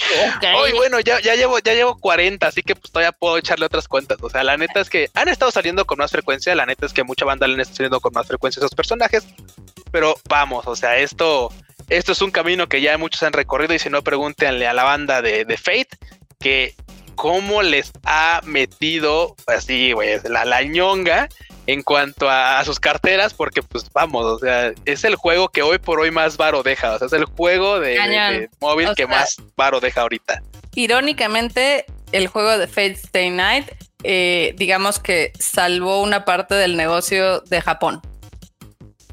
[0.56, 3.86] hoy bueno, ya, ya, llevo, ya llevo 40, así que pues todavía puedo echarle otras
[3.86, 4.18] cuentas.
[4.22, 6.94] O sea, la neta es que han estado saliendo con más frecuencia, la neta es
[6.94, 9.26] que mucha banda le han estado saliendo con más frecuencia esos personajes,
[9.92, 11.52] pero vamos, o sea, esto...
[11.88, 14.84] Esto es un camino que ya muchos han recorrido y si no, pregúntenle a la
[14.84, 15.88] banda de, de Fate,
[16.38, 16.76] que
[17.20, 21.28] cómo les ha metido así, güey, la, la ñonga
[21.66, 25.76] en cuanto a, sus carteras, porque pues vamos, o sea, es el juego que hoy
[25.76, 29.80] por hoy más varo deja, o sea, es el juego de, móvil que más varo
[29.80, 30.40] deja ahorita.
[30.74, 33.66] Irónicamente, el juego de Fate Stay Night,
[34.02, 38.00] eh, digamos que salvó una parte del negocio de Japón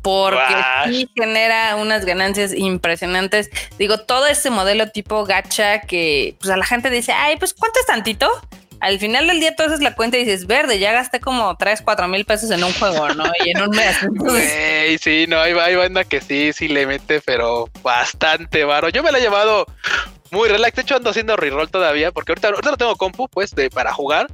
[0.01, 0.55] porque
[0.85, 3.49] sí genera unas ganancias impresionantes.
[3.77, 7.79] Digo, todo este modelo tipo gacha que pues a la gente dice, ay, pues ¿cuánto
[7.79, 8.29] es tantito?
[8.79, 11.81] Al final del día tú haces la cuenta y dices, verde, ya gasté como 3,
[11.83, 13.25] 4 mil pesos en un juego, ¿no?
[13.43, 13.97] Y en un mes.
[15.01, 18.89] sí, no, hay, hay banda que sí, sí le mete, pero bastante varo.
[18.89, 19.65] Yo me la he llevado
[20.31, 20.75] muy relax.
[20.75, 24.27] De hecho, ando haciendo reroll todavía, porque ahorita, no tengo compu, pues, de, para jugar.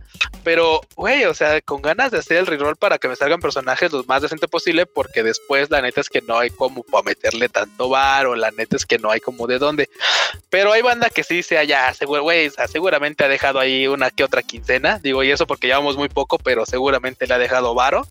[0.44, 3.92] Pero, güey, o sea, con ganas de hacer el reroll para que me salgan personajes
[3.92, 7.50] lo más decente posible, porque después la neta es que no hay como para meterle
[7.50, 9.90] tanto bar, o la neta es que no hay como de dónde.
[10.50, 14.42] Pero hay banda que sí se haya, güey, seguramente ha dejado ahí una que otra
[14.44, 15.00] quincena.
[15.00, 18.08] Digo, y eso porque llevamos muy poco, pero seguramente le ha dejado varo.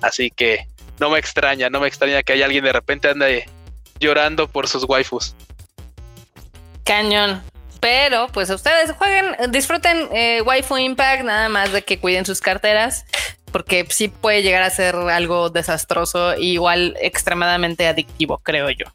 [0.00, 0.66] Así que
[1.00, 3.48] no me extraña, no me extraña que haya alguien de repente ande
[4.00, 5.34] llorando por sus waifus.
[6.84, 7.42] Cañón.
[7.80, 13.04] Pero pues ustedes jueguen, disfruten eh, Waifu Impact, nada más de que cuiden sus carteras,
[13.52, 18.86] porque sí puede llegar a ser algo desastroso, e igual extremadamente adictivo, creo yo.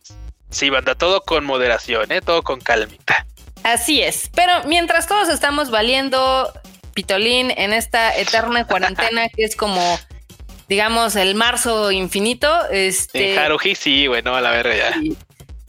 [0.49, 2.21] Sí, banda, todo con moderación, ¿eh?
[2.21, 3.27] todo con calmita.
[3.63, 6.51] Así es, pero mientras todos estamos valiendo
[6.93, 9.99] pitolín en esta eterna cuarentena que es como
[10.67, 14.95] digamos el marzo infinito, este en Haruhi sí, bueno, a la verga ya.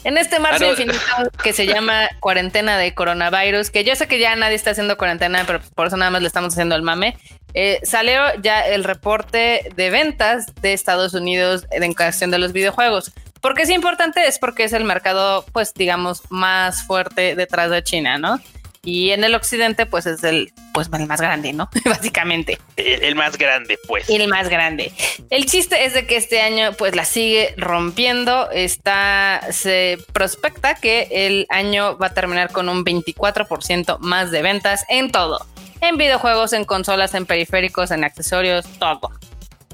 [0.03, 0.99] En este marzo infinito
[1.43, 5.45] que se llama cuarentena de coronavirus, que yo sé que ya nadie está haciendo cuarentena,
[5.47, 7.19] pero por eso nada más le estamos haciendo el mame.
[7.53, 13.13] Eh, salió ya el reporte de ventas de Estados Unidos en cuestión de los videojuegos.
[13.41, 14.27] ¿Por qué es importante?
[14.27, 18.41] Es porque es el mercado, pues digamos, más fuerte detrás de China, ¿no?
[18.83, 21.69] Y en el occidente, pues es el, pues, el más grande, ¿no?
[21.85, 22.59] Básicamente.
[22.77, 24.09] El, más grande, pues.
[24.09, 24.93] El más grande.
[25.29, 28.51] El chiste es de que este año, pues la sigue rompiendo.
[28.51, 34.87] Está, se prospecta que el año va a terminar con un 24% más de ventas
[34.89, 35.45] en todo.
[35.83, 39.13] En videojuegos, en consolas, en periféricos, en accesorios, todo.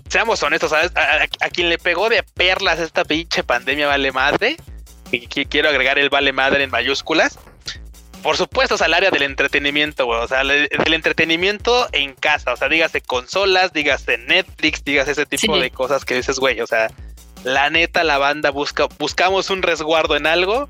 [0.09, 0.93] Seamos honestos, ¿sabes?
[0.97, 4.57] A, quien le pegó de perlas esta pinche pandemia vale madre.
[5.13, 7.39] Y quiero agregar el vale madre en mayúsculas
[8.23, 10.21] por supuesto, es al área del entretenimiento, güey.
[10.21, 12.53] O sea, del entretenimiento en casa.
[12.53, 16.61] O sea, dígase consolas, dígase Netflix, dígase ese tipo de cosas que dices, güey.
[16.61, 16.91] O sea,
[17.45, 20.69] la neta, la banda busca, buscamos un resguardo en algo.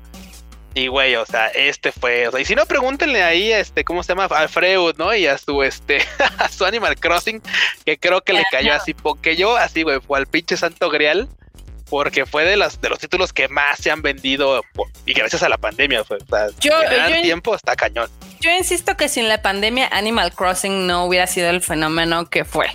[0.73, 2.27] Y güey, o sea, este fue.
[2.27, 4.25] O sea, y si no, pregúntenle ahí, este, ¿cómo se llama?
[4.25, 5.15] A Freud, ¿no?
[5.15, 6.05] Y a su este,
[6.37, 7.41] a su Animal Crossing,
[7.83, 11.27] que creo que le cayó así, porque yo, así, güey, fue al pinche Santo Grial
[11.89, 14.63] porque fue de las de los títulos que más se han vendido
[15.05, 16.17] y gracias a la pandemia fue
[16.59, 16.73] yo,
[17.21, 18.09] tiempo está cañón.
[18.39, 22.67] yo insisto que sin la pandemia Animal Crossing no hubiera sido el fenómeno que fue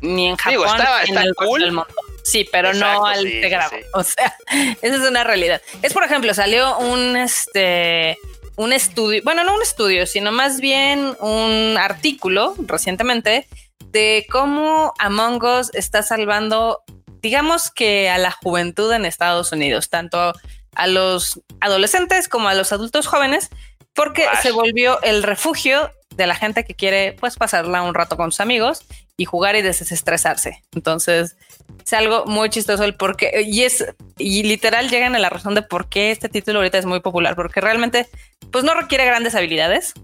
[0.00, 1.60] ni en Japón ni en el cool.
[1.60, 1.94] del mundo.
[2.24, 3.42] Sí pero no al sí,
[3.94, 4.36] o sea
[4.80, 5.60] esa es una realidad.
[5.82, 8.16] Es por ejemplo salió un este
[8.56, 13.48] un estudio bueno no un estudio sino más bien un artículo recientemente
[13.92, 16.82] de cómo Among Us está salvando
[17.22, 20.32] digamos que a la juventud en Estados Unidos, tanto
[20.74, 23.48] a los adolescentes como a los adultos jóvenes,
[23.94, 28.32] porque se volvió el refugio de la gente que quiere pues pasarla un rato con
[28.32, 28.84] sus amigos
[29.16, 30.62] y jugar y desestresarse.
[30.74, 31.36] Entonces,
[31.84, 33.84] es algo muy chistoso el por qué y es
[34.18, 37.34] y literal llegan a la razón de por qué este título ahorita es muy popular,
[37.36, 38.08] porque realmente
[38.50, 39.94] pues no requiere grandes habilidades,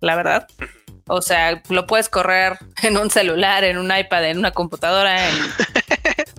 [0.00, 0.46] la verdad.
[1.06, 5.34] O sea, lo puedes correr en un celular, en un iPad, en una computadora, en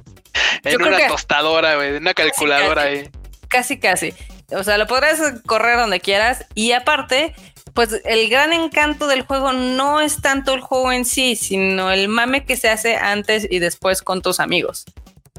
[0.64, 3.10] en una tostadora, güey, una calculadora ahí.
[3.48, 4.14] Casi, casi.
[4.52, 6.46] O sea, lo podrás correr donde quieras.
[6.56, 7.34] Y aparte,
[7.74, 12.08] pues el gran encanto del juego no es tanto el juego en sí, sino el
[12.08, 14.86] mame que se hace antes y después con tus amigos.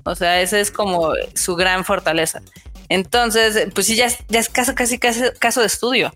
[0.05, 2.43] O sea, ese es como su gran fortaleza.
[2.89, 6.13] Entonces, pues sí, ya, ya es caso, casi, casi caso de estudio.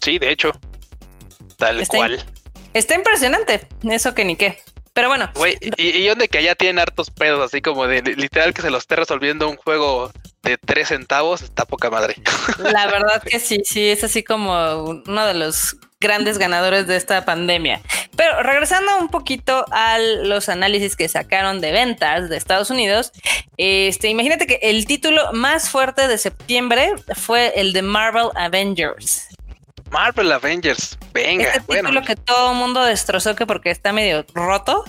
[0.00, 0.52] Sí, de hecho.
[1.56, 2.24] Tal cual.
[2.72, 4.62] Está impresionante, eso que ni qué.
[5.00, 5.30] Pero bueno.
[5.34, 8.68] Güey, y, y donde que allá tienen hartos pedos, así como de literal que se
[8.68, 12.16] los esté resolviendo un juego de tres centavos, está poca madre.
[12.58, 17.24] La verdad que sí, sí, es así como uno de los grandes ganadores de esta
[17.24, 17.80] pandemia.
[18.14, 23.12] Pero regresando un poquito a los análisis que sacaron de ventas de Estados Unidos,
[23.56, 29.28] este, imagínate que el título más fuerte de septiembre fue el de Marvel Avengers.
[29.90, 31.44] Marvel Avengers, venga.
[31.52, 34.84] Este título que todo el mundo destrozó que porque está medio roto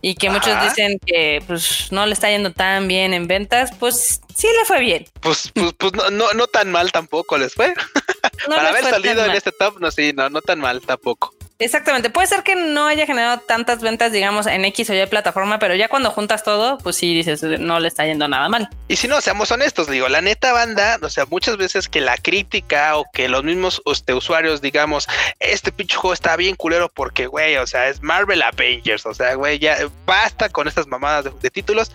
[0.00, 4.20] y que muchos dicen que pues no le está yendo tan bien en ventas, pues
[4.34, 5.06] sí le fue bien.
[5.20, 7.72] Pues, pues, pues no, no, tan mal tampoco les fue.
[8.48, 11.34] Para haber salido en este top, no, sí, no, no tan mal tampoco.
[11.64, 12.10] Exactamente.
[12.10, 15.74] Puede ser que no haya generado tantas ventas, digamos, en X o Y plataforma, pero
[15.74, 18.68] ya cuando juntas todo, pues sí dices, no le está yendo nada mal.
[18.86, 22.18] Y si no, seamos honestos, digo, la neta banda, o sea, muchas veces que la
[22.18, 25.08] crítica o que los mismos este, usuarios, digamos,
[25.40, 29.34] este pinche juego está bien culero porque, güey, o sea, es Marvel Avengers, o sea,
[29.34, 31.92] güey, ya basta con estas mamadas de, títulos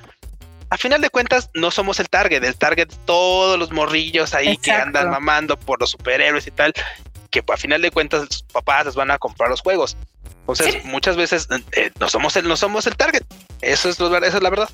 [0.72, 4.72] a final de cuentas no somos el target, el target todos los morrillos ahí que
[4.72, 6.74] andan mamando por los superhéroes y tal,
[7.30, 9.98] que a final de cuentas sus papás les van a comprar los juegos.
[10.42, 13.24] Entonces, muchas veces eh, no somos el, no somos el target.
[13.62, 14.70] Eso es, lo, eso es la verdad.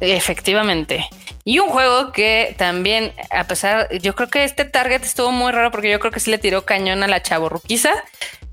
[0.00, 1.08] Efectivamente.
[1.44, 5.70] Y un juego que también, a pesar, yo creo que este target estuvo muy raro
[5.70, 7.92] porque yo creo que sí le tiró cañón a la chaborruquiza.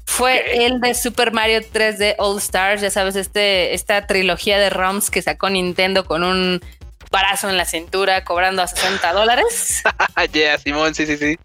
[0.06, 5.10] Fue el de Super Mario 3D All Stars, ya sabes, este, esta trilogía de ROMs
[5.10, 6.62] que sacó Nintendo con un
[7.12, 9.84] brazo en la cintura cobrando a 60 dólares.
[10.34, 11.38] yeah, Simón, sí, sí, sí.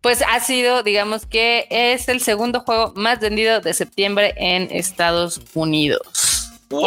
[0.00, 5.40] Pues ha sido, digamos que es el segundo juego más vendido de septiembre en Estados
[5.54, 6.50] Unidos.
[6.68, 6.86] ¡Wow!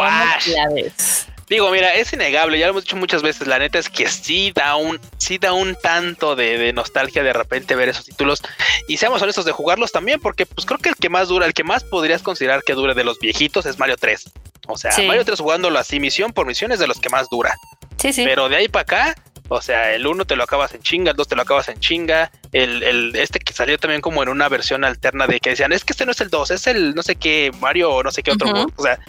[1.49, 4.51] Digo, mira, es innegable, ya lo hemos dicho muchas veces, la neta es que sí
[4.53, 8.43] da un, sí da un tanto de, nostalgia de repente ver esos títulos.
[8.87, 11.55] Y seamos honestos de jugarlos también, porque pues creo que el que más dura, el
[11.55, 14.31] que más podrías considerar que dure de los viejitos es Mario 3.
[14.67, 17.55] O sea, Mario 3 jugándolo así misión por misión es de los que más dura.
[17.97, 18.23] Sí, sí.
[18.23, 19.15] Pero de ahí para acá,
[19.49, 21.79] o sea, el 1 te lo acabas en chinga, el 2 te lo acabas en
[21.79, 25.71] chinga, el, el, este que salió también como en una versión alterna de que decían,
[25.71, 28.11] es que este no es el 2, es el no sé qué Mario o no
[28.11, 28.67] sé qué otro.
[28.75, 28.99] O sea,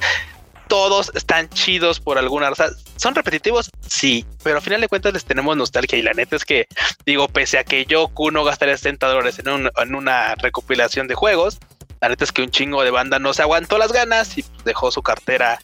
[0.70, 2.74] todos están chidos por alguna razón.
[2.96, 3.70] ¿Son repetitivos?
[3.86, 6.68] Sí, pero al final de cuentas les tenemos nostalgia y la neta es que,
[7.04, 11.58] digo, pese a que yo, Kuno, gastaría 60 dólares en, una recopilación de juegos,
[12.00, 14.92] la neta es que un chingo de banda no se aguantó las ganas y dejó
[14.92, 15.58] su cartera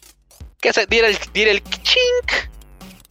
[0.59, 2.49] que se diera el, diera el chink.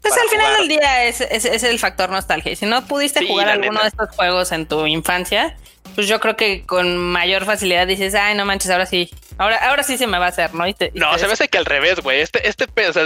[0.09, 2.53] Pues al final del día es, es, el factor nostalgia.
[2.53, 5.57] Y si no pudiste jugar alguno de estos juegos en tu infancia,
[5.95, 9.83] pues yo creo que con mayor facilidad dices, ay, no manches, ahora sí, ahora, ahora
[9.83, 10.65] sí se me va a hacer, ¿no?
[10.95, 12.21] no, se me hace que al revés, güey.
[12.21, 13.05] Este, este, o sea,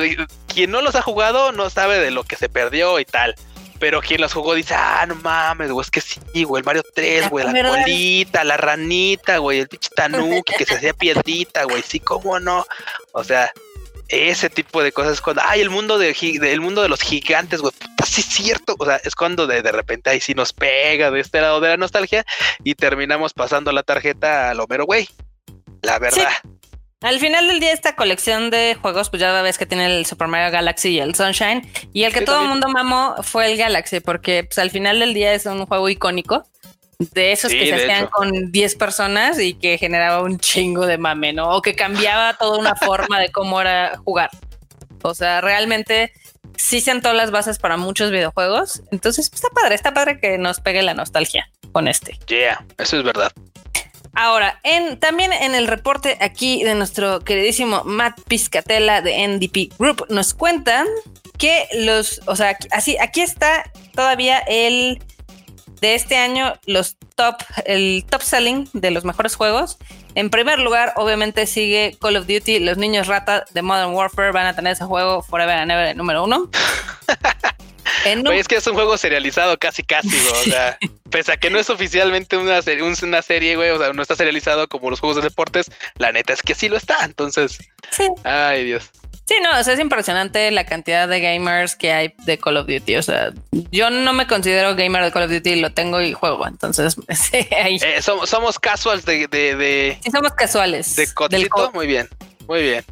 [0.53, 3.35] quien no los ha jugado no sabe de lo que se perdió y tal.
[3.79, 6.83] Pero quien los jugó dice, ah, no mames, güey, es que sí, güey, el Mario
[6.95, 11.83] 3, güey, la colita, la ranita, güey, el pinche tanuki que se hacía piedrita, güey,
[11.83, 12.67] sí, cómo no.
[13.13, 13.51] O sea,
[14.11, 17.73] ese tipo de cosas cuando, ay, el mundo de, del mundo de los gigantes, güey,
[17.73, 18.75] puta, sí es cierto.
[18.79, 21.69] O sea, es cuando de, de, repente ahí sí nos pega de este lado de
[21.69, 22.25] la nostalgia
[22.65, 25.09] y terminamos pasando la tarjeta al Homero, güey.
[25.83, 26.29] La verdad.
[27.03, 30.29] Al final del día, esta colección de juegos, pues ya ves que tiene el Super
[30.29, 31.67] Mario Galaxy y el Sunshine.
[31.95, 35.15] Y el que todo el mundo mamó fue el Galaxy, porque pues al final del
[35.15, 36.45] día es un juego icónico
[37.01, 41.33] de esos que se hacían con 10 personas y que generaba un chingo de mame,
[41.33, 41.57] ¿no?
[41.57, 44.31] O que cambiaba toda una forma de cómo era jugar.
[45.03, 46.13] O sea, realmente
[46.57, 48.83] sí sentó las bases para muchos videojuegos.
[48.93, 52.19] Entonces, pues, está padre, está padre que nos pegue la nostalgia con este.
[52.27, 53.33] Yeah, eso es verdad.
[54.13, 60.05] Ahora, en, también en el reporte aquí de nuestro queridísimo Matt Piscatella de NDP Group,
[60.11, 60.87] nos cuentan
[61.39, 65.03] que los, o sea, así, aquí está todavía el
[65.81, 69.79] de este año, los top, el top selling de los mejores juegos.
[70.15, 72.59] En primer lugar, obviamente sigue Call of Duty.
[72.61, 76.25] Los niños rata de Modern Warfare van a tener ese juego Forever and Ever número
[76.25, 76.51] uno.
[78.33, 80.79] es que es un juego serializado casi casi, O sea,
[81.11, 84.17] pese a que no es oficialmente una serie, una serie, güey, o sea, no está
[84.17, 87.05] serializado como los juegos de deportes, la neta es que sí lo está.
[87.05, 87.59] Entonces,
[88.25, 88.91] ay Dios.
[89.31, 92.67] Sí, no, o sea, es impresionante la cantidad de gamers que hay de Call of
[92.67, 92.97] Duty.
[92.97, 93.31] O sea,
[93.71, 96.49] yo no me considero gamer de Call of Duty, lo tengo y juego.
[96.49, 97.79] Entonces, sí, ahí.
[97.81, 100.97] Eh, somos, somos casuals de, de, Sí, somos casuales.
[100.97, 102.09] De codito, muy bien,
[102.49, 102.85] muy bien.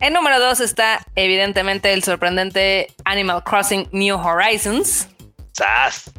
[0.00, 5.06] En número dos está, evidentemente, el sorprendente Animal Crossing New Horizons.
[5.52, 6.10] ¡Sas!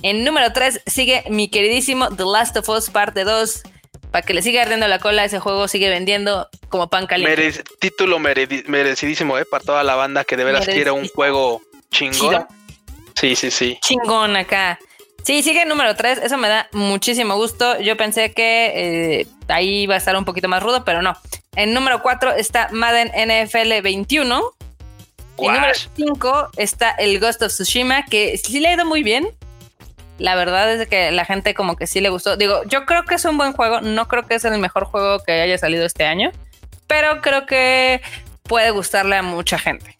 [0.00, 3.64] En número tres sigue mi queridísimo The Last of Us Parte 2
[4.10, 7.62] para que le siga ardiendo la cola, ese juego sigue vendiendo como pan caliente.
[7.78, 9.44] título merecidísimo, ¿eh?
[9.44, 12.46] Para toda la banda que de veras quiere un juego chingón.
[13.14, 13.78] Sí, sí, sí.
[13.82, 14.78] Chingón acá.
[15.22, 17.78] Sí, sigue el número 3, eso me da muchísimo gusto.
[17.80, 18.72] Yo pensé que
[19.20, 21.16] eh, ahí iba a estar un poquito más rudo, pero no.
[21.56, 24.52] En número 4 está Madden NFL 21.
[25.38, 29.28] En número 5 está el Ghost of Tsushima, que sí le ha ido muy bien
[30.20, 32.36] la verdad es que la gente como que sí le gustó.
[32.36, 35.24] Digo, yo creo que es un buen juego, no creo que es el mejor juego
[35.24, 36.30] que haya salido este año,
[36.86, 38.02] pero creo que
[38.42, 39.96] puede gustarle a mucha gente.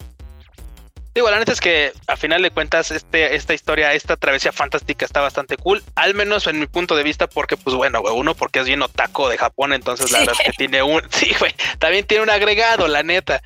[1.13, 5.03] Digo, la neta es que a final de cuentas este, esta historia, esta travesía fantástica
[5.03, 8.59] está bastante cool, al menos en mi punto de vista, porque pues bueno, uno porque
[8.59, 12.05] es bien otaco de Japón, entonces la verdad es que tiene un, sí, güey, también
[12.05, 13.41] tiene un agregado, la neta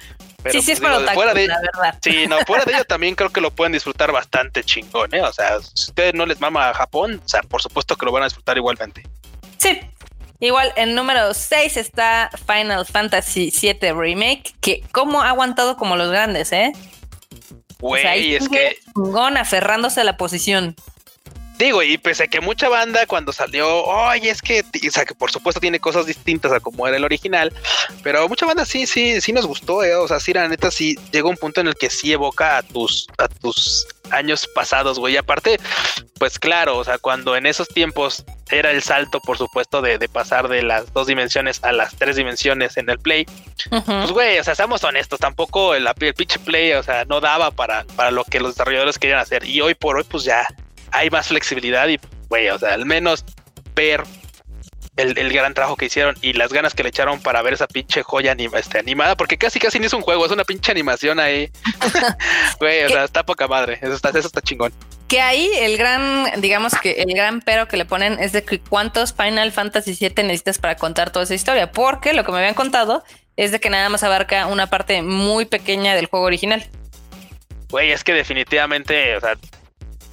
[0.52, 2.00] sí, sí, es pues, para fuera de, la verdad.
[2.02, 5.22] Sí, no, fuera de ello también creo que lo pueden disfrutar bastante chingón, ¿eh?
[5.22, 8.12] O sea, si ustedes no les mama a Japón, o sea, por supuesto que lo
[8.12, 9.04] van a disfrutar igualmente.
[9.58, 9.80] Sí.
[10.40, 16.12] Igual, en número 6 está Final Fantasy VII Remake, que como ha aguantado como los
[16.12, 16.74] grandes, ¿eh?
[17.80, 18.78] Güey, es que...
[18.94, 20.76] Chingón aferrándose a la posición.
[21.58, 25.16] Digo, y pese a que mucha banda cuando salió, oye, es que, o sea, que
[25.16, 27.54] por supuesto tiene cosas distintas a como era el original,
[28.04, 29.96] pero mucha banda sí, sí, sí nos gustó, eh.
[29.96, 32.64] o sea, sí, la neta, sí llegó un punto en el que sí evoca a
[32.64, 35.14] tus, a tus años pasados, güey.
[35.14, 35.58] Y aparte,
[36.20, 40.50] pues claro, o sea, cuando en esos tiempos era el salto, por supuesto, de, pasar
[40.50, 43.26] de las dos dimensiones a las tres dimensiones en el Play.
[43.70, 47.52] Pues, güey, o sea, seamos honestos, tampoco el, el pitch Play, o sea, no daba
[47.52, 49.46] para, para lo que los desarrolladores querían hacer.
[49.46, 50.48] Y hoy por hoy, pues ya
[50.96, 53.26] hay más flexibilidad y, güey, o sea, al menos
[53.76, 54.04] ver
[54.98, 58.02] el, gran trabajo que hicieron y las ganas que le echaron para ver esa pinche
[58.02, 61.52] joya este, animada, porque casi casi ni es un juego, es una pinche animación ahí.
[62.60, 63.78] Güey, o sea, está poca madre.
[63.82, 64.74] Eso está, eso está chingón.
[65.08, 68.60] Que ahí el gran, digamos que el gran pero que le ponen es de que
[68.60, 72.54] cuántos Final Fantasy VII necesitas para contar toda esa historia, porque lo que me habían
[72.54, 73.04] contado
[73.36, 76.66] es de que nada más abarca una parte muy pequeña del juego original.
[77.70, 79.36] Güey, es que definitivamente, o sea,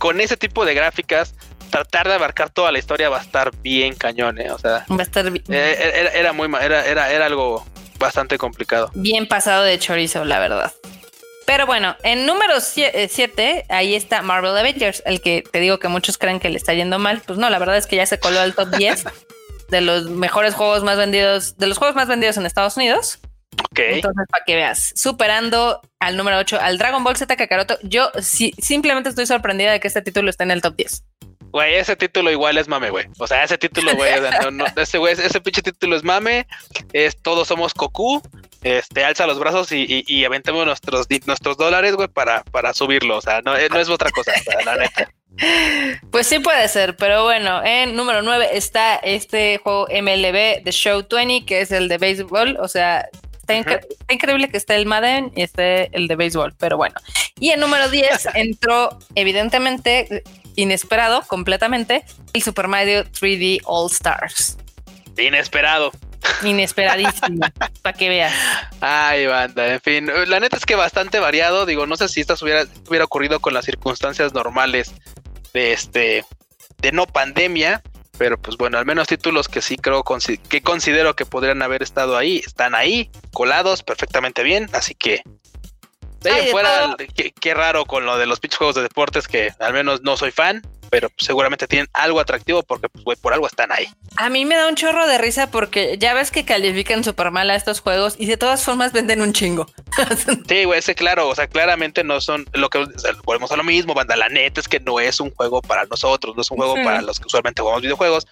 [0.03, 1.37] con ese tipo de gráficas,
[1.71, 4.51] tratar de abarcar toda la historia va a estar bien cañón, ¿eh?
[4.51, 5.45] O sea, va a estar bien.
[5.49, 7.65] Eh, era, muy era, era, era algo
[8.01, 8.91] bastante complicado.
[8.95, 10.73] Bien pasado de chorizo, la verdad.
[11.47, 15.87] Pero bueno, en número 7, eh, ahí está Marvel Avengers, el que te digo que
[15.87, 17.23] muchos creen que le está yendo mal.
[17.25, 19.05] Pues no, la verdad es que ya se coló al top 10
[19.71, 23.21] de los mejores juegos más vendidos, de los juegos más vendidos en Estados Unidos.
[23.59, 23.79] Ok.
[23.79, 28.55] Entonces, para que veas, superando al número 8, al Dragon Ball Z Kakaroto, yo sí,
[28.59, 31.05] simplemente estoy sorprendida de que este título esté en el top 10.
[31.53, 33.07] Güey, ese título igual es mame, güey.
[33.19, 34.11] O sea, ese título, güey,
[34.77, 36.47] ese güey, ese pinche título es mame.
[36.95, 38.23] Es todos somos Goku.
[38.63, 43.19] Este, alza los brazos y, y, aventemos nuestros, nuestros dólares, güey, para, para subirlo.
[43.19, 44.33] O sea, no, no es otra cosa,
[44.65, 45.13] la neta.
[46.11, 51.07] Pues sí puede ser, pero bueno, en número 9 está este juego MLB The Show
[51.11, 53.09] 20, que es el de béisbol, o sea,
[53.49, 56.95] Está, increíble que esté el Madden y esté el de béisbol, pero bueno.
[57.39, 60.23] Y en número 10 entró, evidentemente,
[60.55, 64.57] inesperado completamente, el Super Mario 3D All Stars.
[65.19, 65.91] Inesperado.
[66.45, 67.45] Inesperadísimo,
[67.83, 68.33] para que veas.
[68.81, 72.37] Ay, banda, en fin, la neta es que bastante variado, digo, no sé si esto
[72.43, 74.95] hubiera, hubiera ocurrido con las circunstancias normales
[75.53, 76.25] de este,
[76.79, 77.83] de no pandemia,
[78.23, 80.05] pero pues bueno, al menos títulos que sí creo
[80.49, 85.25] que considero que podrían haber estado ahí, están ahí, colados perfectamente bien, así que
[86.21, 90.03] de fuera, qué, raro con lo de los pitch juegos de deportes que al menos
[90.03, 90.63] no soy fan,
[90.93, 93.89] pero seguramente tienen algo atractivo porque, pues, güey, por algo están ahí.
[94.17, 97.49] A mí me da un chorro de risa porque ya ves que califican súper mal
[97.49, 99.67] a estos juegos y de todas formas venden un chingo.
[100.49, 102.85] sí, güey, ese claro, o sea, claramente no son lo que
[103.25, 104.17] volvemos a lo mismo, banda.
[104.17, 107.01] La neta es que no es un juego para nosotros, no es un juego para
[107.01, 108.27] los que usualmente jugamos videojuegos.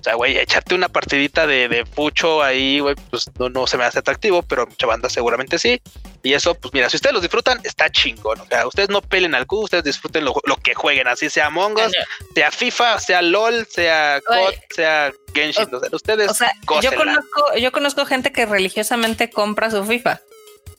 [0.00, 3.78] O sea, güey, echarte una partidita de, de pucho ahí, güey, pues no, no se
[3.78, 5.80] me hace atractivo, pero mucha banda seguramente sí.
[6.22, 8.40] Y eso, pues mira, si ustedes los disfrutan, está chingón.
[8.40, 11.76] O sea, ustedes no pelen al cubo, ustedes disfruten lo, que jueguen, así sea Among
[11.76, 11.92] Us,
[12.34, 15.74] sea FIFA, sea LOL, sea COD, sea Genshin.
[15.74, 16.30] O, sea, ustedes.
[16.30, 16.52] O sea,
[16.82, 20.20] yo conozco, yo conozco gente que religiosamente compra su FIFA.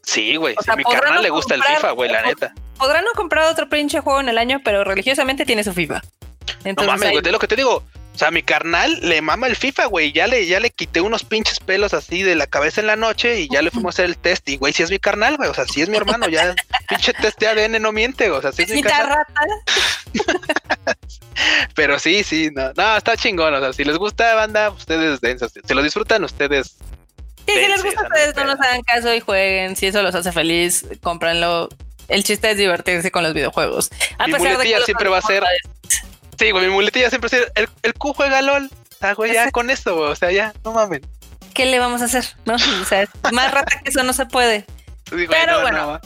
[0.03, 0.55] Sí, güey.
[0.67, 2.53] a mi carnal le gusta el FIFA, güey, la neta.
[2.77, 6.01] Podrá no comprar otro pinche juego en el año, pero religiosamente tiene su FIFA.
[6.65, 7.83] no mames, güey, de lo que te digo.
[8.13, 10.11] O sea, mi carnal le mama el FIFA, güey.
[10.11, 13.39] Ya le, ya le quité unos pinches pelos así de la cabeza en la noche
[13.39, 14.47] y ya le fuimos a hacer el test.
[14.49, 15.49] Y, güey, si es mi carnal, güey.
[15.49, 16.53] O sea, si es mi hermano, ya
[16.89, 19.25] pinche test de ADN no miente, o sea, si es mi carnal.
[21.75, 23.53] Pero sí, sí, no, no, está chingón.
[23.53, 25.47] O sea, si les gusta banda, ustedes dense.
[25.49, 26.77] Si lo disfrutan, ustedes.
[27.47, 29.75] Sí, si les gusta, ustedes no nos hagan caso y jueguen.
[29.75, 31.69] Si eso los hace feliz, cómpranlo.
[32.07, 33.89] El chiste es divertirse con los videojuegos.
[34.17, 35.43] A mi pesar de que siempre va a ser.
[36.41, 38.65] Sí, güey, mi muletilla siempre es el, el Q juega LOL.
[38.65, 40.09] O sea, güey, ya con esto, güey.
[40.09, 41.05] O sea, ya, no mamen.
[41.53, 42.25] ¿Qué le vamos a hacer?
[42.45, 42.55] ¿No?
[42.55, 44.65] O sea, más rata que eso no se puede.
[45.05, 46.01] Pero bueno.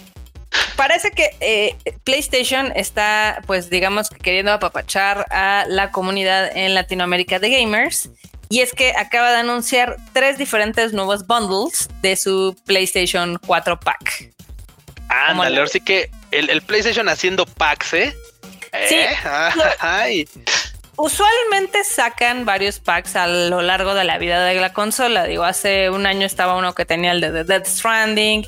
[0.75, 7.51] Parece que eh, PlayStation está, pues digamos, queriendo apapachar a la comunidad en Latinoamérica de
[7.51, 8.09] gamers.
[8.49, 14.33] Y es que acaba de anunciar tres diferentes nuevos bundles de su PlayStation 4 Pack.
[15.07, 18.13] Ándale, ahora sí que el, el PlayStation haciendo packs, ¿eh?
[18.87, 18.95] Sí.
[18.95, 20.25] ¿Eh?
[20.97, 25.25] Usualmente sacan varios packs a lo largo de la vida de la consola.
[25.25, 28.45] Digo, hace un año estaba uno que tenía el de The Dead Stranding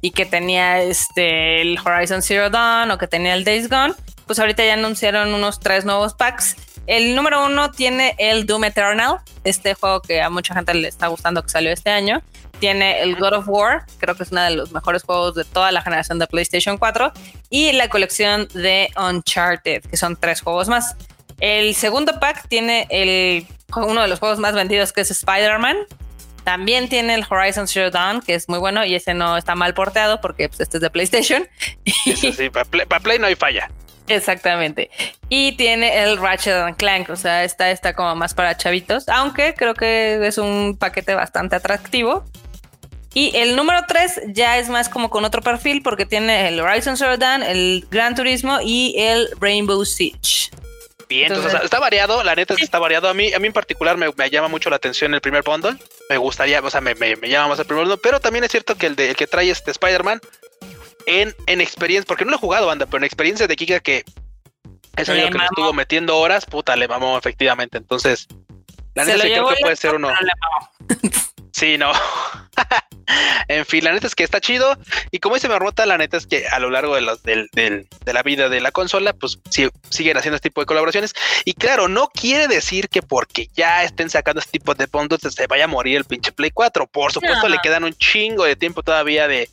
[0.00, 3.94] y que tenía este el Horizon Zero Dawn o que tenía el Days Gone.
[4.26, 6.54] Pues ahorita ya anunciaron unos tres nuevos packs.
[6.86, 11.08] El número uno tiene el Doom Eternal, este juego que a mucha gente le está
[11.08, 12.22] gustando que salió este año.
[12.58, 15.70] Tiene el God of War, creo que es uno de los mejores juegos de toda
[15.70, 17.12] la generación de PlayStation 4.
[17.50, 20.96] Y la colección de Uncharted, que son tres juegos más.
[21.40, 23.46] El segundo pack tiene el,
[23.76, 25.76] uno de los juegos más vendidos, que es Spider-Man.
[26.42, 29.74] También tiene el Horizon Zero Dawn, que es muy bueno y ese no está mal
[29.74, 31.46] porteado porque pues, este es de PlayStation.
[31.84, 33.70] sí, para Play no hay falla.
[34.08, 34.90] Exactamente.
[35.28, 39.74] Y tiene el Ratchet Clank, o sea, esta está como más para chavitos, aunque creo
[39.74, 42.24] que es un paquete bastante atractivo.
[43.14, 46.96] Y el número 3 ya es más como con otro perfil porque tiene el Horizon
[46.96, 50.50] Zero Dawn, el Gran Turismo y el Rainbow Siege.
[51.08, 53.08] Bien, entonces, está variado, la neta está variado.
[53.08, 55.76] A mí, a mí en particular me, llama mucho la atención el primer bundle.
[56.10, 58.76] Me gustaría, o sea, me, me, llama más el primer bundle, pero también es cierto
[58.76, 60.20] que el, de, el que trae este Spider-Man
[61.06, 64.04] en, en experiencia, porque no lo he jugado, banda, pero en experiencia de Kika que
[64.96, 67.78] es amigo que me estuvo metiendo horas, puta, le mamó efectivamente.
[67.78, 68.28] Entonces,
[68.94, 70.10] la neta sí creo que puede ser uno.
[71.58, 71.90] Sí, no.
[73.48, 74.78] en fin, la neta es que está chido.
[75.10, 78.22] Y como dice Marmota, la neta es que a lo largo de, los, de la
[78.22, 81.14] vida de la consola, pues sí, siguen haciendo este tipo de colaboraciones.
[81.44, 85.46] Y claro, no quiere decir que porque ya estén sacando este tipo de bundles se
[85.48, 86.86] vaya a morir el pinche Play 4.
[86.86, 89.50] Por supuesto, le quedan un chingo de tiempo todavía de,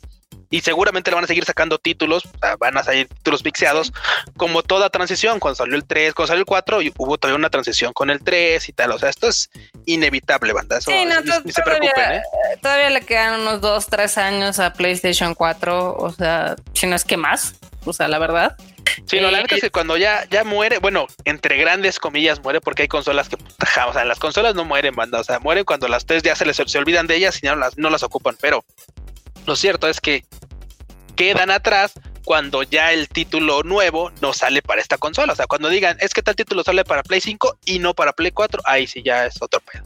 [0.50, 2.24] y seguramente le van a seguir sacando títulos,
[2.58, 3.92] van a salir títulos pixeados,
[4.36, 7.50] como toda transición, cuando salió el 3, cuando salió el 4, y hubo todavía una
[7.50, 9.50] transición con el 3 y tal, o sea, esto es
[9.86, 12.12] inevitable, banda, eso ni, se preocupen.
[12.12, 12.22] ¿eh?
[12.62, 17.04] Todavía le quedan unos 2, 3 años a PlayStation 4, o sea, si no es
[17.04, 18.56] que más, o sea, la verdad.
[19.06, 22.60] Sí, no, la verdad es que cuando ya, ya muere, bueno, entre grandes comillas muere
[22.60, 23.36] porque hay consolas que,
[23.88, 26.46] o sea, las consolas no mueren, banda, o sea, mueren cuando las tres ya se
[26.46, 28.64] les se olvidan de ellas y no las, no las ocupan, pero
[29.46, 30.24] lo cierto es que
[31.14, 31.92] quedan atrás
[32.24, 35.32] cuando ya el título nuevo no sale para esta consola.
[35.32, 38.12] O sea, cuando digan, es que tal título sale para Play 5 y no para
[38.12, 39.84] Play 4, ahí sí ya es otro pedo.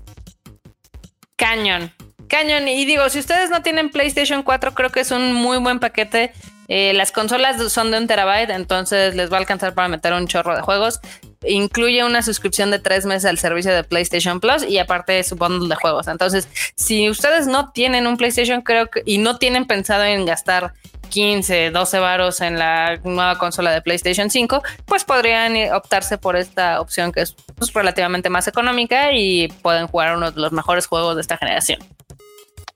[1.36, 1.92] Cañón.
[2.28, 2.66] Cañón.
[2.68, 6.32] Y digo, si ustedes no tienen PlayStation 4, creo que es un muy buen paquete.
[6.68, 10.26] Eh, las consolas son de un terabyte, entonces les va a alcanzar para meter un
[10.26, 11.00] chorro de juegos
[11.44, 15.68] incluye una suscripción de tres meses al servicio de PlayStation Plus y aparte su bundle
[15.68, 16.08] de juegos.
[16.08, 20.74] Entonces, si ustedes no tienen un PlayStation, creo que y no tienen pensado en gastar
[21.08, 26.80] 15, 12 varos en la nueva consola de PlayStation 5, pues podrían optarse por esta
[26.80, 31.16] opción que es pues, relativamente más económica y pueden jugar uno de los mejores juegos
[31.16, 31.80] de esta generación.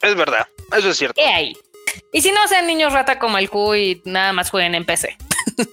[0.01, 0.47] Es verdad,
[0.77, 1.21] eso es cierto.
[1.21, 1.57] Y,
[2.13, 5.17] y si no sean niños rata como el Q y nada más jueguen en PC.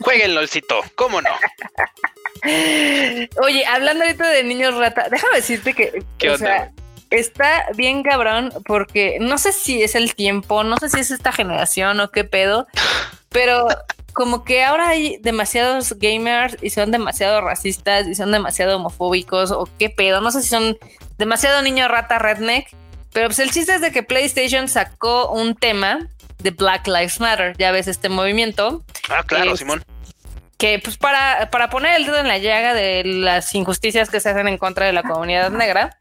[0.01, 1.29] Jueguen LOLcito, ¿cómo no?
[2.43, 6.03] Oye, hablando ahorita de niños rata, déjame decirte que
[7.09, 11.31] está bien cabrón porque no sé si es el tiempo, no sé si es esta
[11.31, 12.67] generación o qué pedo,
[13.29, 13.67] pero
[14.13, 19.69] como que ahora hay demasiados gamers y son demasiado racistas y son demasiado homofóbicos o
[19.77, 20.77] qué pedo, no sé si son
[21.17, 22.67] demasiado niño rata redneck,
[23.13, 26.07] pero pues el chiste es de que PlayStation sacó un tema
[26.39, 27.55] de Black Lives Matter.
[27.57, 28.83] Ya ves este movimiento.
[29.09, 29.83] Ah, claro, Simón.
[30.61, 34.29] Que pues para, para poner el dedo en la llaga de las injusticias que se
[34.29, 35.97] hacen en contra de la comunidad negra,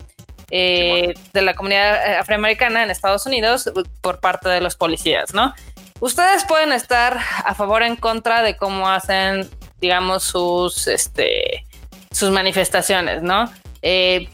[0.50, 3.70] eh, de la comunidad afroamericana en Estados Unidos
[4.02, 5.54] por parte de los policías, ¿no?
[6.00, 9.48] Ustedes pueden estar a favor o en contra de cómo hacen,
[9.80, 11.64] digamos, sus, este,
[12.10, 13.50] sus manifestaciones, ¿no?
[13.80, 14.28] Eh,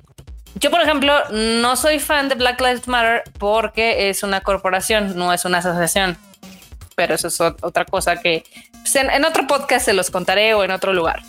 [0.57, 5.33] yo, por ejemplo, no soy fan de Black Lives Matter porque es una corporación, no
[5.33, 6.18] es una asociación.
[6.97, 8.43] Pero eso es otra cosa que
[8.93, 11.22] pues, en, otro podcast se los contaré o en otro lugar.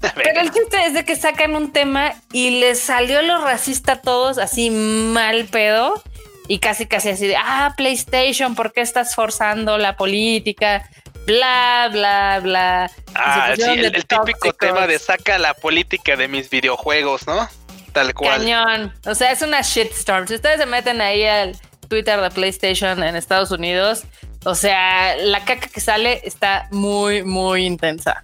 [0.00, 4.00] Pero el chiste es de que sacan un tema y les salió lo racista a
[4.00, 6.02] todos así mal pedo
[6.48, 10.88] y casi casi así de, ah, PlayStation, ¿por qué estás forzando la política?
[11.26, 12.90] Bla, bla, bla.
[13.14, 17.48] Ah, sí, el típico tema de saca la política de mis videojuegos, ¿no?
[17.92, 18.38] Tal cual.
[18.38, 18.94] Cañón.
[19.06, 20.28] O sea, es una shitstorm.
[20.28, 21.56] Si ustedes se meten ahí al
[21.88, 24.04] Twitter de PlayStation en Estados Unidos,
[24.46, 28.22] o sea, la caca que sale está muy, muy intensa.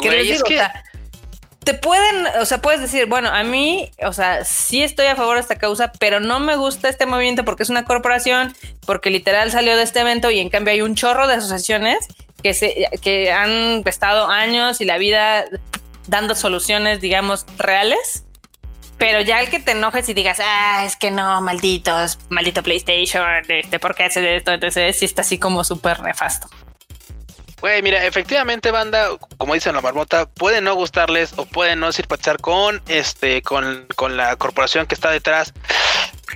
[0.00, 0.62] es que...
[1.64, 5.34] te pueden, o sea, puedes decir, bueno, a mí, o sea, sí estoy a favor
[5.34, 8.54] de esta causa, pero no me gusta este movimiento porque es una corporación,
[8.86, 12.06] porque literal salió de este evento y en cambio hay un chorro de asociaciones
[12.40, 15.46] que, se, que han estado años y la vida
[16.06, 18.24] dando soluciones, digamos, reales
[19.02, 23.24] pero ya el que te enojes y digas, ah, es que no, malditos, maldito PlayStation,
[23.48, 24.52] este, ¿por qué hace esto?
[24.52, 26.46] Entonces sí está así como súper nefasto.
[27.60, 32.40] Güey, mira, efectivamente, banda, como dicen la marmota, puede no gustarles o puede no simpatizar
[32.40, 35.52] con este, con, con la corporación que está detrás.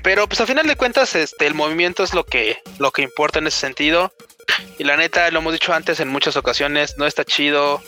[0.02, 3.38] Pero pues al final de cuentas, este, el movimiento es lo que, lo que importa
[3.38, 4.12] en ese sentido.
[4.76, 7.80] Y la neta, lo hemos dicho antes en muchas ocasiones, no está chido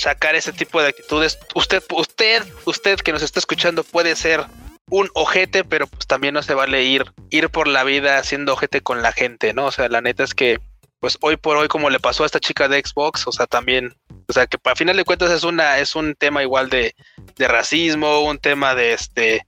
[0.00, 1.38] sacar ese tipo de actitudes.
[1.54, 4.44] Usted, usted, usted que nos está escuchando puede ser
[4.90, 8.80] un ojete, pero pues también no se vale ir, ir por la vida siendo ojete
[8.80, 9.66] con la gente, ¿no?
[9.66, 10.58] O sea, la neta es que,
[10.98, 13.94] pues hoy por hoy, como le pasó a esta chica de Xbox, o sea, también,
[14.28, 16.94] o sea, que a final de cuentas es una, es un tema igual de,
[17.36, 19.44] de racismo, un tema de este,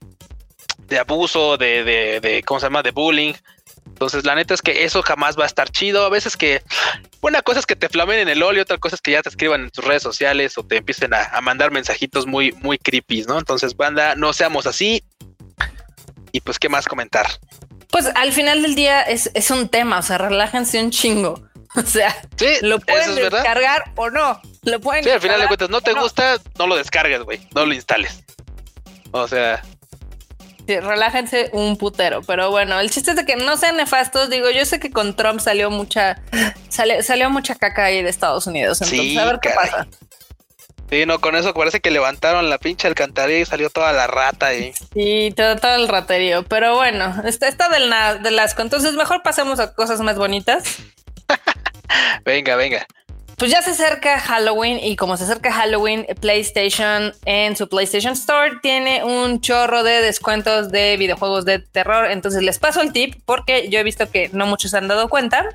[0.87, 2.81] de abuso, de, de, de, ¿cómo se llama?
[2.81, 3.33] De bullying.
[3.87, 6.05] Entonces, la neta es que eso jamás va a estar chido.
[6.05, 6.61] A veces que
[7.21, 9.29] una cosa es que te flamen en el óleo, otra cosa es que ya te
[9.29, 13.37] escriban en tus redes sociales o te empiecen a, mandar mensajitos muy, muy creepy, ¿no?
[13.37, 15.03] Entonces, banda, no seamos así.
[16.31, 17.27] Y pues, ¿qué más comentar?
[17.91, 21.41] Pues al final del día es, un tema, o sea, relájense un chingo.
[21.75, 22.15] O sea,
[22.61, 24.39] lo pueden descargar o no.
[24.61, 27.47] Lo pueden sí, al final de cuentas, no te gusta, no lo descargues, güey.
[27.55, 28.23] No lo instales.
[29.11, 29.63] O sea.
[30.67, 32.21] Sí, relájense un putero.
[32.21, 34.29] Pero bueno, el chiste es de que no sean nefastos.
[34.29, 36.21] Digo, yo sé que con Trump salió mucha,
[36.69, 38.81] salió, mucha caca ahí de Estados Unidos.
[38.81, 39.87] Entonces, a ver qué pasa.
[40.89, 44.47] Sí, no, con eso parece que levantaron la pinche alcantarilla y salió toda la rata
[44.47, 44.73] ahí.
[44.93, 46.43] Sí, todo, todo el raterío.
[46.43, 47.91] Pero bueno, está, está del,
[48.21, 48.61] del asco.
[48.61, 50.63] Entonces, mejor pasemos a cosas más bonitas.
[52.25, 52.85] venga, venga.
[53.43, 58.53] Pues ya se acerca Halloween y como se acerca Halloween, PlayStation en su PlayStation Store
[58.61, 62.09] tiene un chorro de descuentos de videojuegos de terror.
[62.09, 65.09] Entonces les paso el tip porque yo he visto que no muchos se han dado
[65.09, 65.49] cuenta.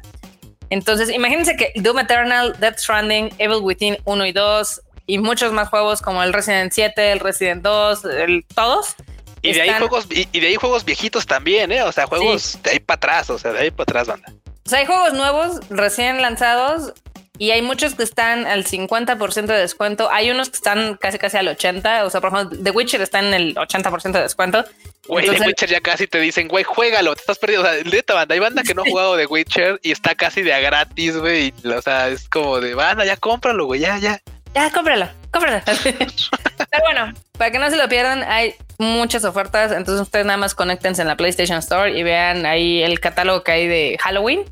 [0.68, 5.70] Entonces imagínense que Doom Eternal, Death Stranding, Evil Within 1 y 2 y muchos más
[5.70, 8.96] juegos como el Resident 7, el Resident 2, el, todos.
[9.40, 11.82] Y de ahí juegos y, de ahí juegos viejitos también, ¿eh?
[11.82, 14.30] O sea, juegos de ahí para atrás, o sea, de ahí para atrás, banda.
[14.66, 16.92] O sea, hay juegos nuevos recién lanzados
[17.38, 20.10] y hay muchos que están al 50% de descuento.
[20.10, 22.04] Hay unos que están casi casi al 80%.
[22.04, 24.64] O sea, por ejemplo, The Witcher está en el 80% de descuento.
[25.06, 27.68] Güey, The Witcher ya casi te dicen, güey, juégalo, te estás perdiendo.
[27.68, 30.42] O sea, neta, banda, hay banda que no ha jugado The Witcher y está casi
[30.42, 31.54] de a gratis, güey.
[31.64, 34.20] O sea, es como de, banda, ya cómpralo, güey, ya, ya.
[34.54, 35.62] Ya, cómpralo, cómpralo.
[35.66, 39.70] Pero bueno, para que no se lo pierdan, hay muchas ofertas.
[39.70, 43.52] Entonces ustedes nada más conéctense en la PlayStation Store y vean ahí el catálogo que
[43.52, 44.44] hay de Halloween.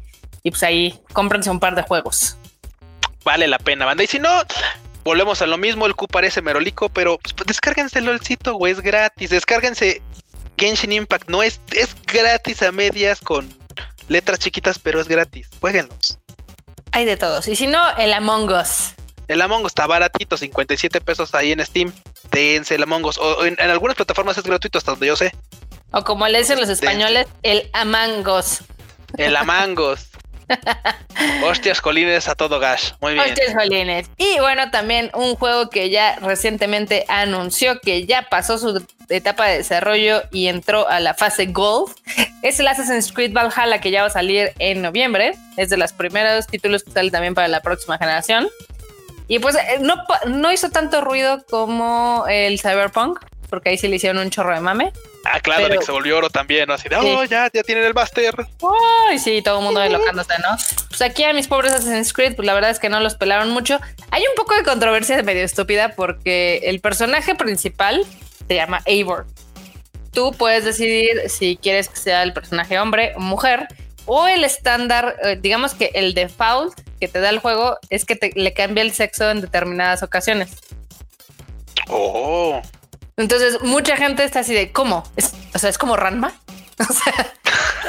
[0.44, 2.36] Y pues ahí cómprense un par de juegos
[3.26, 4.04] vale la pena, banda.
[4.04, 4.30] Y si no,
[5.02, 8.80] volvemos a lo mismo, el Q parece merolico, pero pues, descárguense el LOLcito, güey, es
[8.80, 9.30] gratis.
[9.30, 10.00] Descárguense
[10.56, 13.52] Genshin Impact, no es, es gratis a medias con
[14.08, 15.48] letras chiquitas, pero es gratis.
[15.60, 16.18] Jueguenlos.
[16.92, 17.48] Hay de todos.
[17.48, 18.94] Y si no, el Among Us.
[19.26, 21.92] El Among Us está baratito, 57 pesos ahí en Steam.
[22.30, 23.18] Dense el Among Us.
[23.18, 25.34] O en, algunas plataformas es gratuito, hasta donde yo sé.
[25.90, 28.60] O como le dicen los españoles, el Among Us.
[29.18, 30.10] El Among Us.
[31.44, 32.94] Hostias colines a todo gas.
[33.00, 33.26] Muy bien.
[33.26, 34.10] Hostias colines.
[34.16, 39.58] Y bueno, también un juego que ya recientemente anunció que ya pasó su etapa de
[39.58, 41.94] desarrollo y entró a la fase Gold.
[42.42, 45.34] Es el Assassin's Creed Valhalla que ya va a salir en noviembre.
[45.56, 48.48] Es de los primeros títulos que sale también para la próxima generación.
[49.28, 53.18] Y pues eh, no, no hizo tanto ruido como el Cyberpunk,
[53.50, 54.92] porque ahí se le hicieron un chorro de mame.
[55.32, 56.74] Ah, claro, de que se volvió oro también, ¿no?
[56.74, 58.34] Así de, oh, ya, ya tienen el máster.
[59.08, 60.56] Ay, sí, todo el mundo relocándose, ¿no?
[60.88, 63.50] Pues aquí a mis pobres Assassin's Creed, pues la verdad es que no los pelaron
[63.50, 63.80] mucho.
[64.10, 68.04] Hay un poco de controversia de medio estúpida porque el personaje principal
[68.46, 69.26] se llama Eivor.
[70.12, 73.68] Tú puedes decidir si quieres que sea el personaje hombre o mujer,
[74.06, 78.16] o el estándar, eh, digamos que el default que te da el juego es que
[78.16, 80.50] te, le cambia el sexo en determinadas ocasiones.
[81.88, 82.62] Oh.
[83.16, 85.02] Entonces, mucha gente está así de cómo?
[85.54, 86.34] o sea, es como Ranma.
[86.78, 87.32] O sea,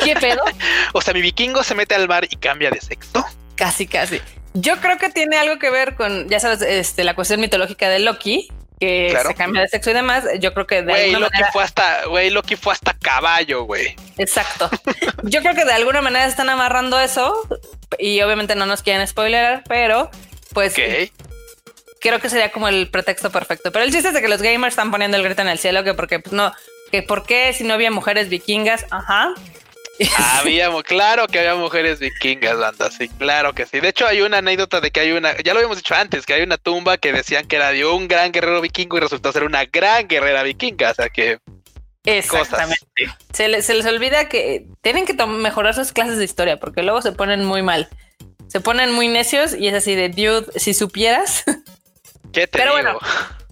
[0.02, 0.42] ¿qué pedo?
[0.94, 3.26] o sea, mi vikingo se mete al mar y cambia de sexo.
[3.58, 4.22] Casi, casi.
[4.54, 8.00] Yo creo que tiene algo que ver con, ya sabes, este, la cuestión mitológica de
[8.00, 8.48] Loki,
[8.80, 10.24] que se cambia de sexo y demás.
[10.40, 13.96] Yo creo que de Loki fue hasta, güey, Loki fue hasta caballo, güey.
[14.18, 14.70] Exacto.
[15.24, 17.36] Yo creo que de alguna manera están amarrando eso
[18.00, 20.10] y obviamente no nos quieren spoiler, pero
[20.54, 20.76] pues
[22.00, 23.72] creo que sería como el pretexto perfecto.
[23.72, 25.84] Pero el chiste es de que los gamers están poniendo el grito en el cielo,
[25.84, 26.54] que porque pues, no,
[26.92, 29.34] que por qué si no había mujeres vikingas, ajá.
[30.18, 33.80] Habíamos, claro que había mujeres vikingas, banda, sí, claro que sí.
[33.80, 36.34] De hecho, hay una anécdota de que hay una, ya lo habíamos dicho antes, que
[36.36, 39.44] hay una tumba que decían que era de un gran guerrero vikingo y resultó ser
[39.44, 41.40] una gran guerrera vikinga, o sea que.
[42.06, 42.86] Exactamente.
[43.34, 47.12] Se, se les olvida que tienen que mejorar sus clases de historia porque luego se
[47.12, 47.90] ponen muy mal.
[48.48, 51.44] Se ponen muy necios y es así de, dude, si supieras.
[52.32, 53.00] Pero bueno,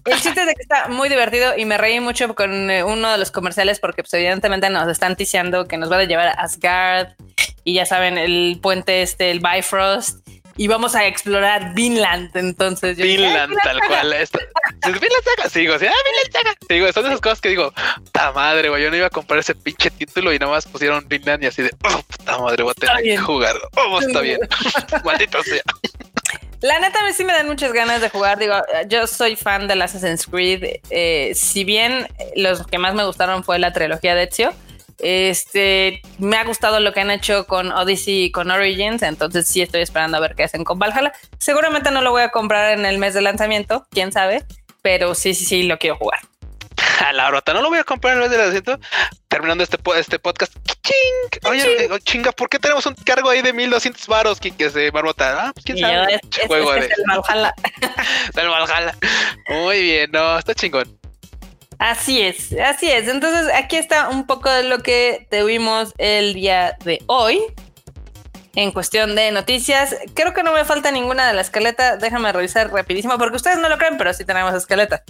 [0.04, 3.10] el chiste es de que está muy divertido y me reí mucho con eh, uno
[3.10, 6.32] de los comerciales porque pues, evidentemente nos están ticiando que nos va a llevar a
[6.32, 7.08] Asgard
[7.64, 12.34] y ya saben, el puente este, el Bifrost y vamos a explorar Vinland.
[12.36, 14.12] Entonces, yo Vinland, tal cual.
[14.12, 14.38] Esto,
[14.84, 16.54] Vinland Saga, sigo, ah, Vinland Saga.
[16.68, 17.72] Digo, son esas cosas que digo,
[18.04, 21.42] puta madre, güey, yo no iba a comprar ese pinche título y nomás pusieron Vinland
[21.42, 23.56] y así de, oh, puta madre, voy a tener que jugar.
[23.76, 24.40] Oh, está bien.
[25.04, 25.62] Maldito sea.
[26.66, 28.40] La neta, a mí sí me dan muchas ganas de jugar.
[28.40, 28.54] Digo,
[28.88, 30.80] yo soy fan del Assassin's Creed.
[30.90, 34.52] Eh, si bien los que más me gustaron fue la trilogía de Ezio,
[34.98, 39.04] este me ha gustado lo que han hecho con Odyssey y con Origins.
[39.04, 41.12] Entonces, sí estoy esperando a ver qué hacen con Valhalla.
[41.38, 44.44] Seguramente no lo voy a comprar en el mes de lanzamiento, quién sabe,
[44.82, 46.18] pero sí, sí, sí lo quiero jugar.
[47.04, 48.78] A la no lo voy a comprar en el mes de lanzamiento.
[49.28, 51.50] Terminando este, este podcast, ¡Ching!
[51.50, 55.46] Oye, eh, chinga, ¿por qué tenemos un cargo ahí de 1200 varos que se barbota?
[55.46, 56.14] Ah, pues quién sabe.
[56.14, 56.86] Es, juego de...
[56.86, 57.54] el Valhalla.
[58.36, 58.96] el Valhalla.
[59.48, 60.98] Muy bien, no, está chingón.
[61.78, 63.08] Así es, así es.
[63.08, 67.42] Entonces, aquí está un poco de lo que tuvimos el día de hoy.
[68.54, 69.94] en cuestión de noticias.
[70.14, 71.98] Creo que no me falta ninguna de la escaleta.
[71.98, 75.02] Déjame revisar rapidísimo porque ustedes no lo creen, pero sí tenemos escaleta.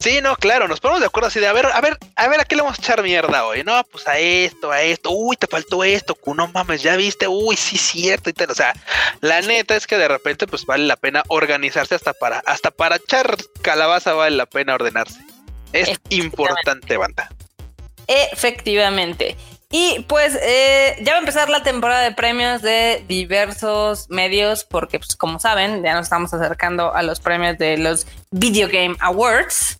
[0.00, 2.40] Sí, no, claro, nos ponemos de acuerdo así de a ver, a ver, a ver,
[2.40, 3.62] ¿a qué le vamos a echar mierda hoy?
[3.64, 7.54] No, pues a esto, a esto, uy, te faltó esto, no mames, ya viste, uy,
[7.56, 8.50] sí, cierto, y tal.
[8.50, 8.72] O sea,
[9.20, 12.96] la neta es que de repente, pues vale la pena organizarse hasta para, hasta para
[12.96, 15.20] echar calabaza vale la pena ordenarse.
[15.74, 17.28] Es importante, banda.
[18.06, 19.36] Efectivamente.
[19.72, 24.98] Y pues eh, ya va a empezar la temporada de premios de diversos medios, porque
[24.98, 29.79] pues como saben, ya nos estamos acercando a los premios de los Video Game Awards.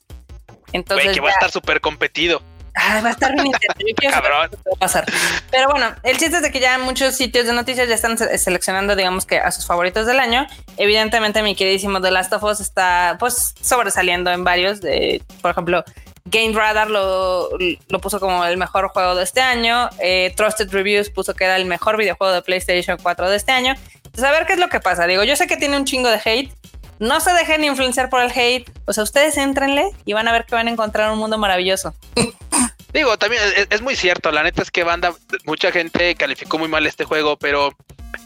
[0.73, 2.43] Entonces que va a estar súper competido.
[2.77, 3.51] va a estar bien
[4.11, 4.51] Cabrón.
[4.67, 5.05] Va a pasar.
[5.51, 8.97] Pero bueno, el chiste es de que ya muchos sitios de noticias ya están seleccionando,
[8.97, 10.47] digamos que a sus favoritos del año.
[10.77, 14.81] Evidentemente, mi queridísimo The Last of Us está pues sobresaliendo en varios.
[14.81, 15.85] De, por ejemplo,
[16.27, 17.49] Game Radar lo,
[17.89, 19.89] lo, puso como el mejor juego de este año.
[19.99, 23.75] Eh, Trusted Reviews puso que era el mejor videojuego de PlayStation 4 de este año.
[23.97, 25.07] Entonces, a ver qué es lo que pasa.
[25.07, 26.53] Digo, yo sé que tiene un chingo de hate.
[27.01, 28.71] No se dejen influenciar por el hate.
[28.85, 31.95] O sea, ustedes entrenle y van a ver que van a encontrar un mundo maravilloso.
[32.93, 34.31] Digo, también es, muy cierto.
[34.31, 35.15] La neta es que banda,
[35.47, 37.73] mucha gente calificó muy mal este juego, pero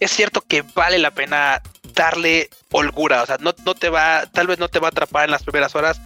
[0.00, 1.62] es cierto que vale la pena
[1.94, 3.22] darle holgura.
[3.22, 5.44] O sea, no, no te va, tal vez no te va a atrapar en las
[5.44, 6.00] primeras horas,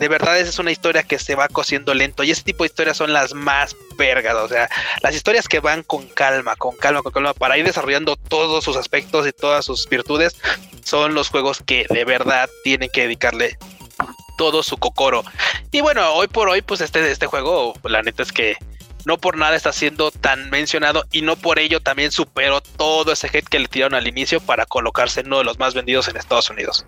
[0.00, 2.66] de verdad esa es una historia que se va cosiendo lento y ese tipo de
[2.66, 4.68] historias son las más vergas, o sea,
[5.02, 8.76] las historias que van con calma, con calma, con calma, para ir desarrollando todos sus
[8.76, 10.36] aspectos y todas sus virtudes,
[10.84, 13.56] son los juegos que de verdad tienen que dedicarle
[14.36, 15.22] todo su cocoro.
[15.70, 18.56] Y bueno, hoy por hoy, pues este, este juego, la neta es que
[19.04, 23.28] no por nada está siendo tan mencionado y no por ello también superó todo ese
[23.28, 26.16] hate que le tiraron al inicio para colocarse en uno de los más vendidos en
[26.16, 26.84] Estados Unidos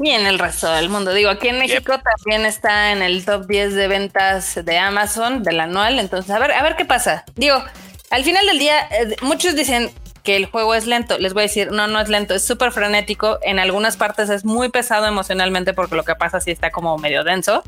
[0.00, 1.12] y en el resto del mundo.
[1.12, 5.60] Digo, aquí en México también está en el top 10 de ventas de Amazon del
[5.60, 5.98] anual.
[5.98, 7.24] Entonces, a ver, a ver qué pasa.
[7.36, 7.62] Digo,
[8.10, 9.90] al final del día, eh, muchos dicen
[10.22, 11.18] que el juego es lento.
[11.18, 13.38] Les voy a decir, no, no es lento, es súper frenético.
[13.42, 17.24] En algunas partes es muy pesado emocionalmente porque lo que pasa sí está como medio
[17.24, 17.62] denso.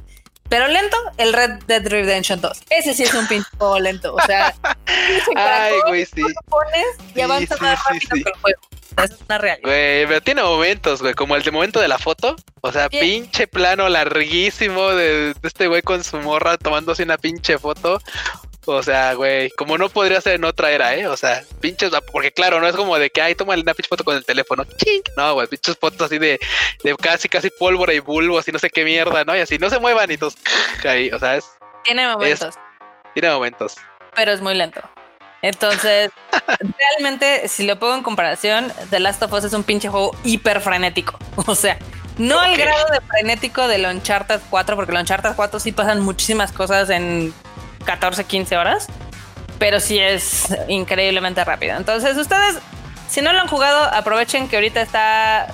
[0.48, 2.62] Pero lento, el Red Dead Redemption 2.
[2.70, 4.14] Ese sí es un pinche juego lento.
[4.14, 4.54] O sea,
[5.36, 6.22] Ay, güey, sí.
[6.48, 8.60] pones y avanza más rápido que el juego
[9.04, 9.68] es una realidad.
[9.68, 12.36] Güey, pero tiene momentos, güey, como el de momento de la foto.
[12.60, 18.00] O sea, pinche plano larguísimo de, este güey con su morra tomándose una pinche foto.
[18.68, 21.06] O sea, güey, como no podría ser en otra era, ¿eh?
[21.06, 24.02] O sea, pinches, porque claro, no es como de que, ay, toma una pinche foto
[24.02, 24.64] con el teléfono.
[25.16, 26.40] No, güey, pinches fotos así de,
[26.82, 29.36] de casi, casi pólvora y bulbo, así no sé qué mierda, ¿no?
[29.36, 30.36] Y así, no se muevan y todos
[30.84, 31.44] ahí, o sea, es...
[31.84, 32.56] Tiene momentos.
[33.14, 33.76] tiene momentos.
[34.16, 34.80] Pero es muy lento.
[35.46, 36.10] Entonces,
[36.76, 40.60] realmente, si lo pongo en comparación, The Last of Us es un pinche juego hiper
[40.60, 41.16] frenético.
[41.46, 41.78] O sea,
[42.18, 46.50] no al grado de frenético del Uncharted 4, porque el Uncharted 4 sí pasan muchísimas
[46.50, 47.32] cosas en
[47.84, 48.88] 14, 15 horas,
[49.60, 51.76] pero sí es increíblemente rápido.
[51.76, 52.56] Entonces, ustedes,
[53.08, 55.46] si no lo han jugado, aprovechen que ahorita está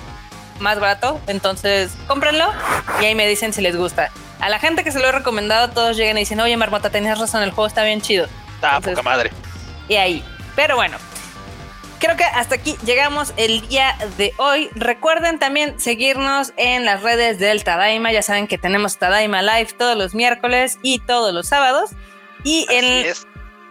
[0.59, 2.51] más barato, entonces cómprenlo
[2.99, 4.09] y ahí me dicen si les gusta.
[4.39, 7.19] A la gente que se lo he recomendado, todos llegan y dicen, oye, Marmota, tenías
[7.19, 8.25] razón, el juego está bien chido.
[8.55, 9.29] Está poca madre
[9.87, 10.23] y ahí.
[10.55, 10.97] Pero bueno,
[11.99, 14.69] creo que hasta aquí llegamos el día de hoy.
[14.75, 18.11] Recuerden también seguirnos en las redes del Tadaima.
[18.11, 21.91] Ya saben que tenemos Tadaima Live todos los miércoles y todos los sábados.
[22.43, 23.05] Y en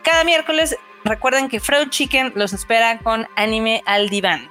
[0.03, 4.51] cada miércoles recuerden que Freud Chicken los espera con anime al diván.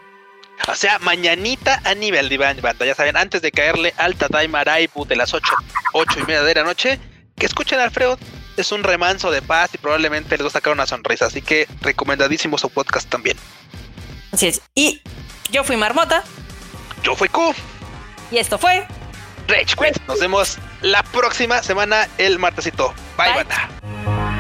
[0.68, 2.86] O sea, mañanita anime al diván, banda.
[2.86, 5.54] Ya saben, antes de caerle al Tadaima Raibu de las 8,
[5.94, 7.00] 8 y media de la noche,
[7.36, 8.20] que escuchen a Alfredo
[8.62, 11.26] es un remanso de paz y probablemente les va a sacar una sonrisa.
[11.26, 13.38] Así que recomendadísimo su podcast también.
[14.32, 14.62] Así es.
[14.76, 15.02] Y
[15.52, 16.24] yo fui Marmota.
[17.04, 17.54] Yo fui Q.
[18.32, 18.88] Y esto fue
[19.48, 19.98] Rage Quit.
[20.08, 22.94] Nos vemos la próxima semana, el martesito.
[23.18, 23.44] Bye, Bye.
[23.44, 24.31] banda.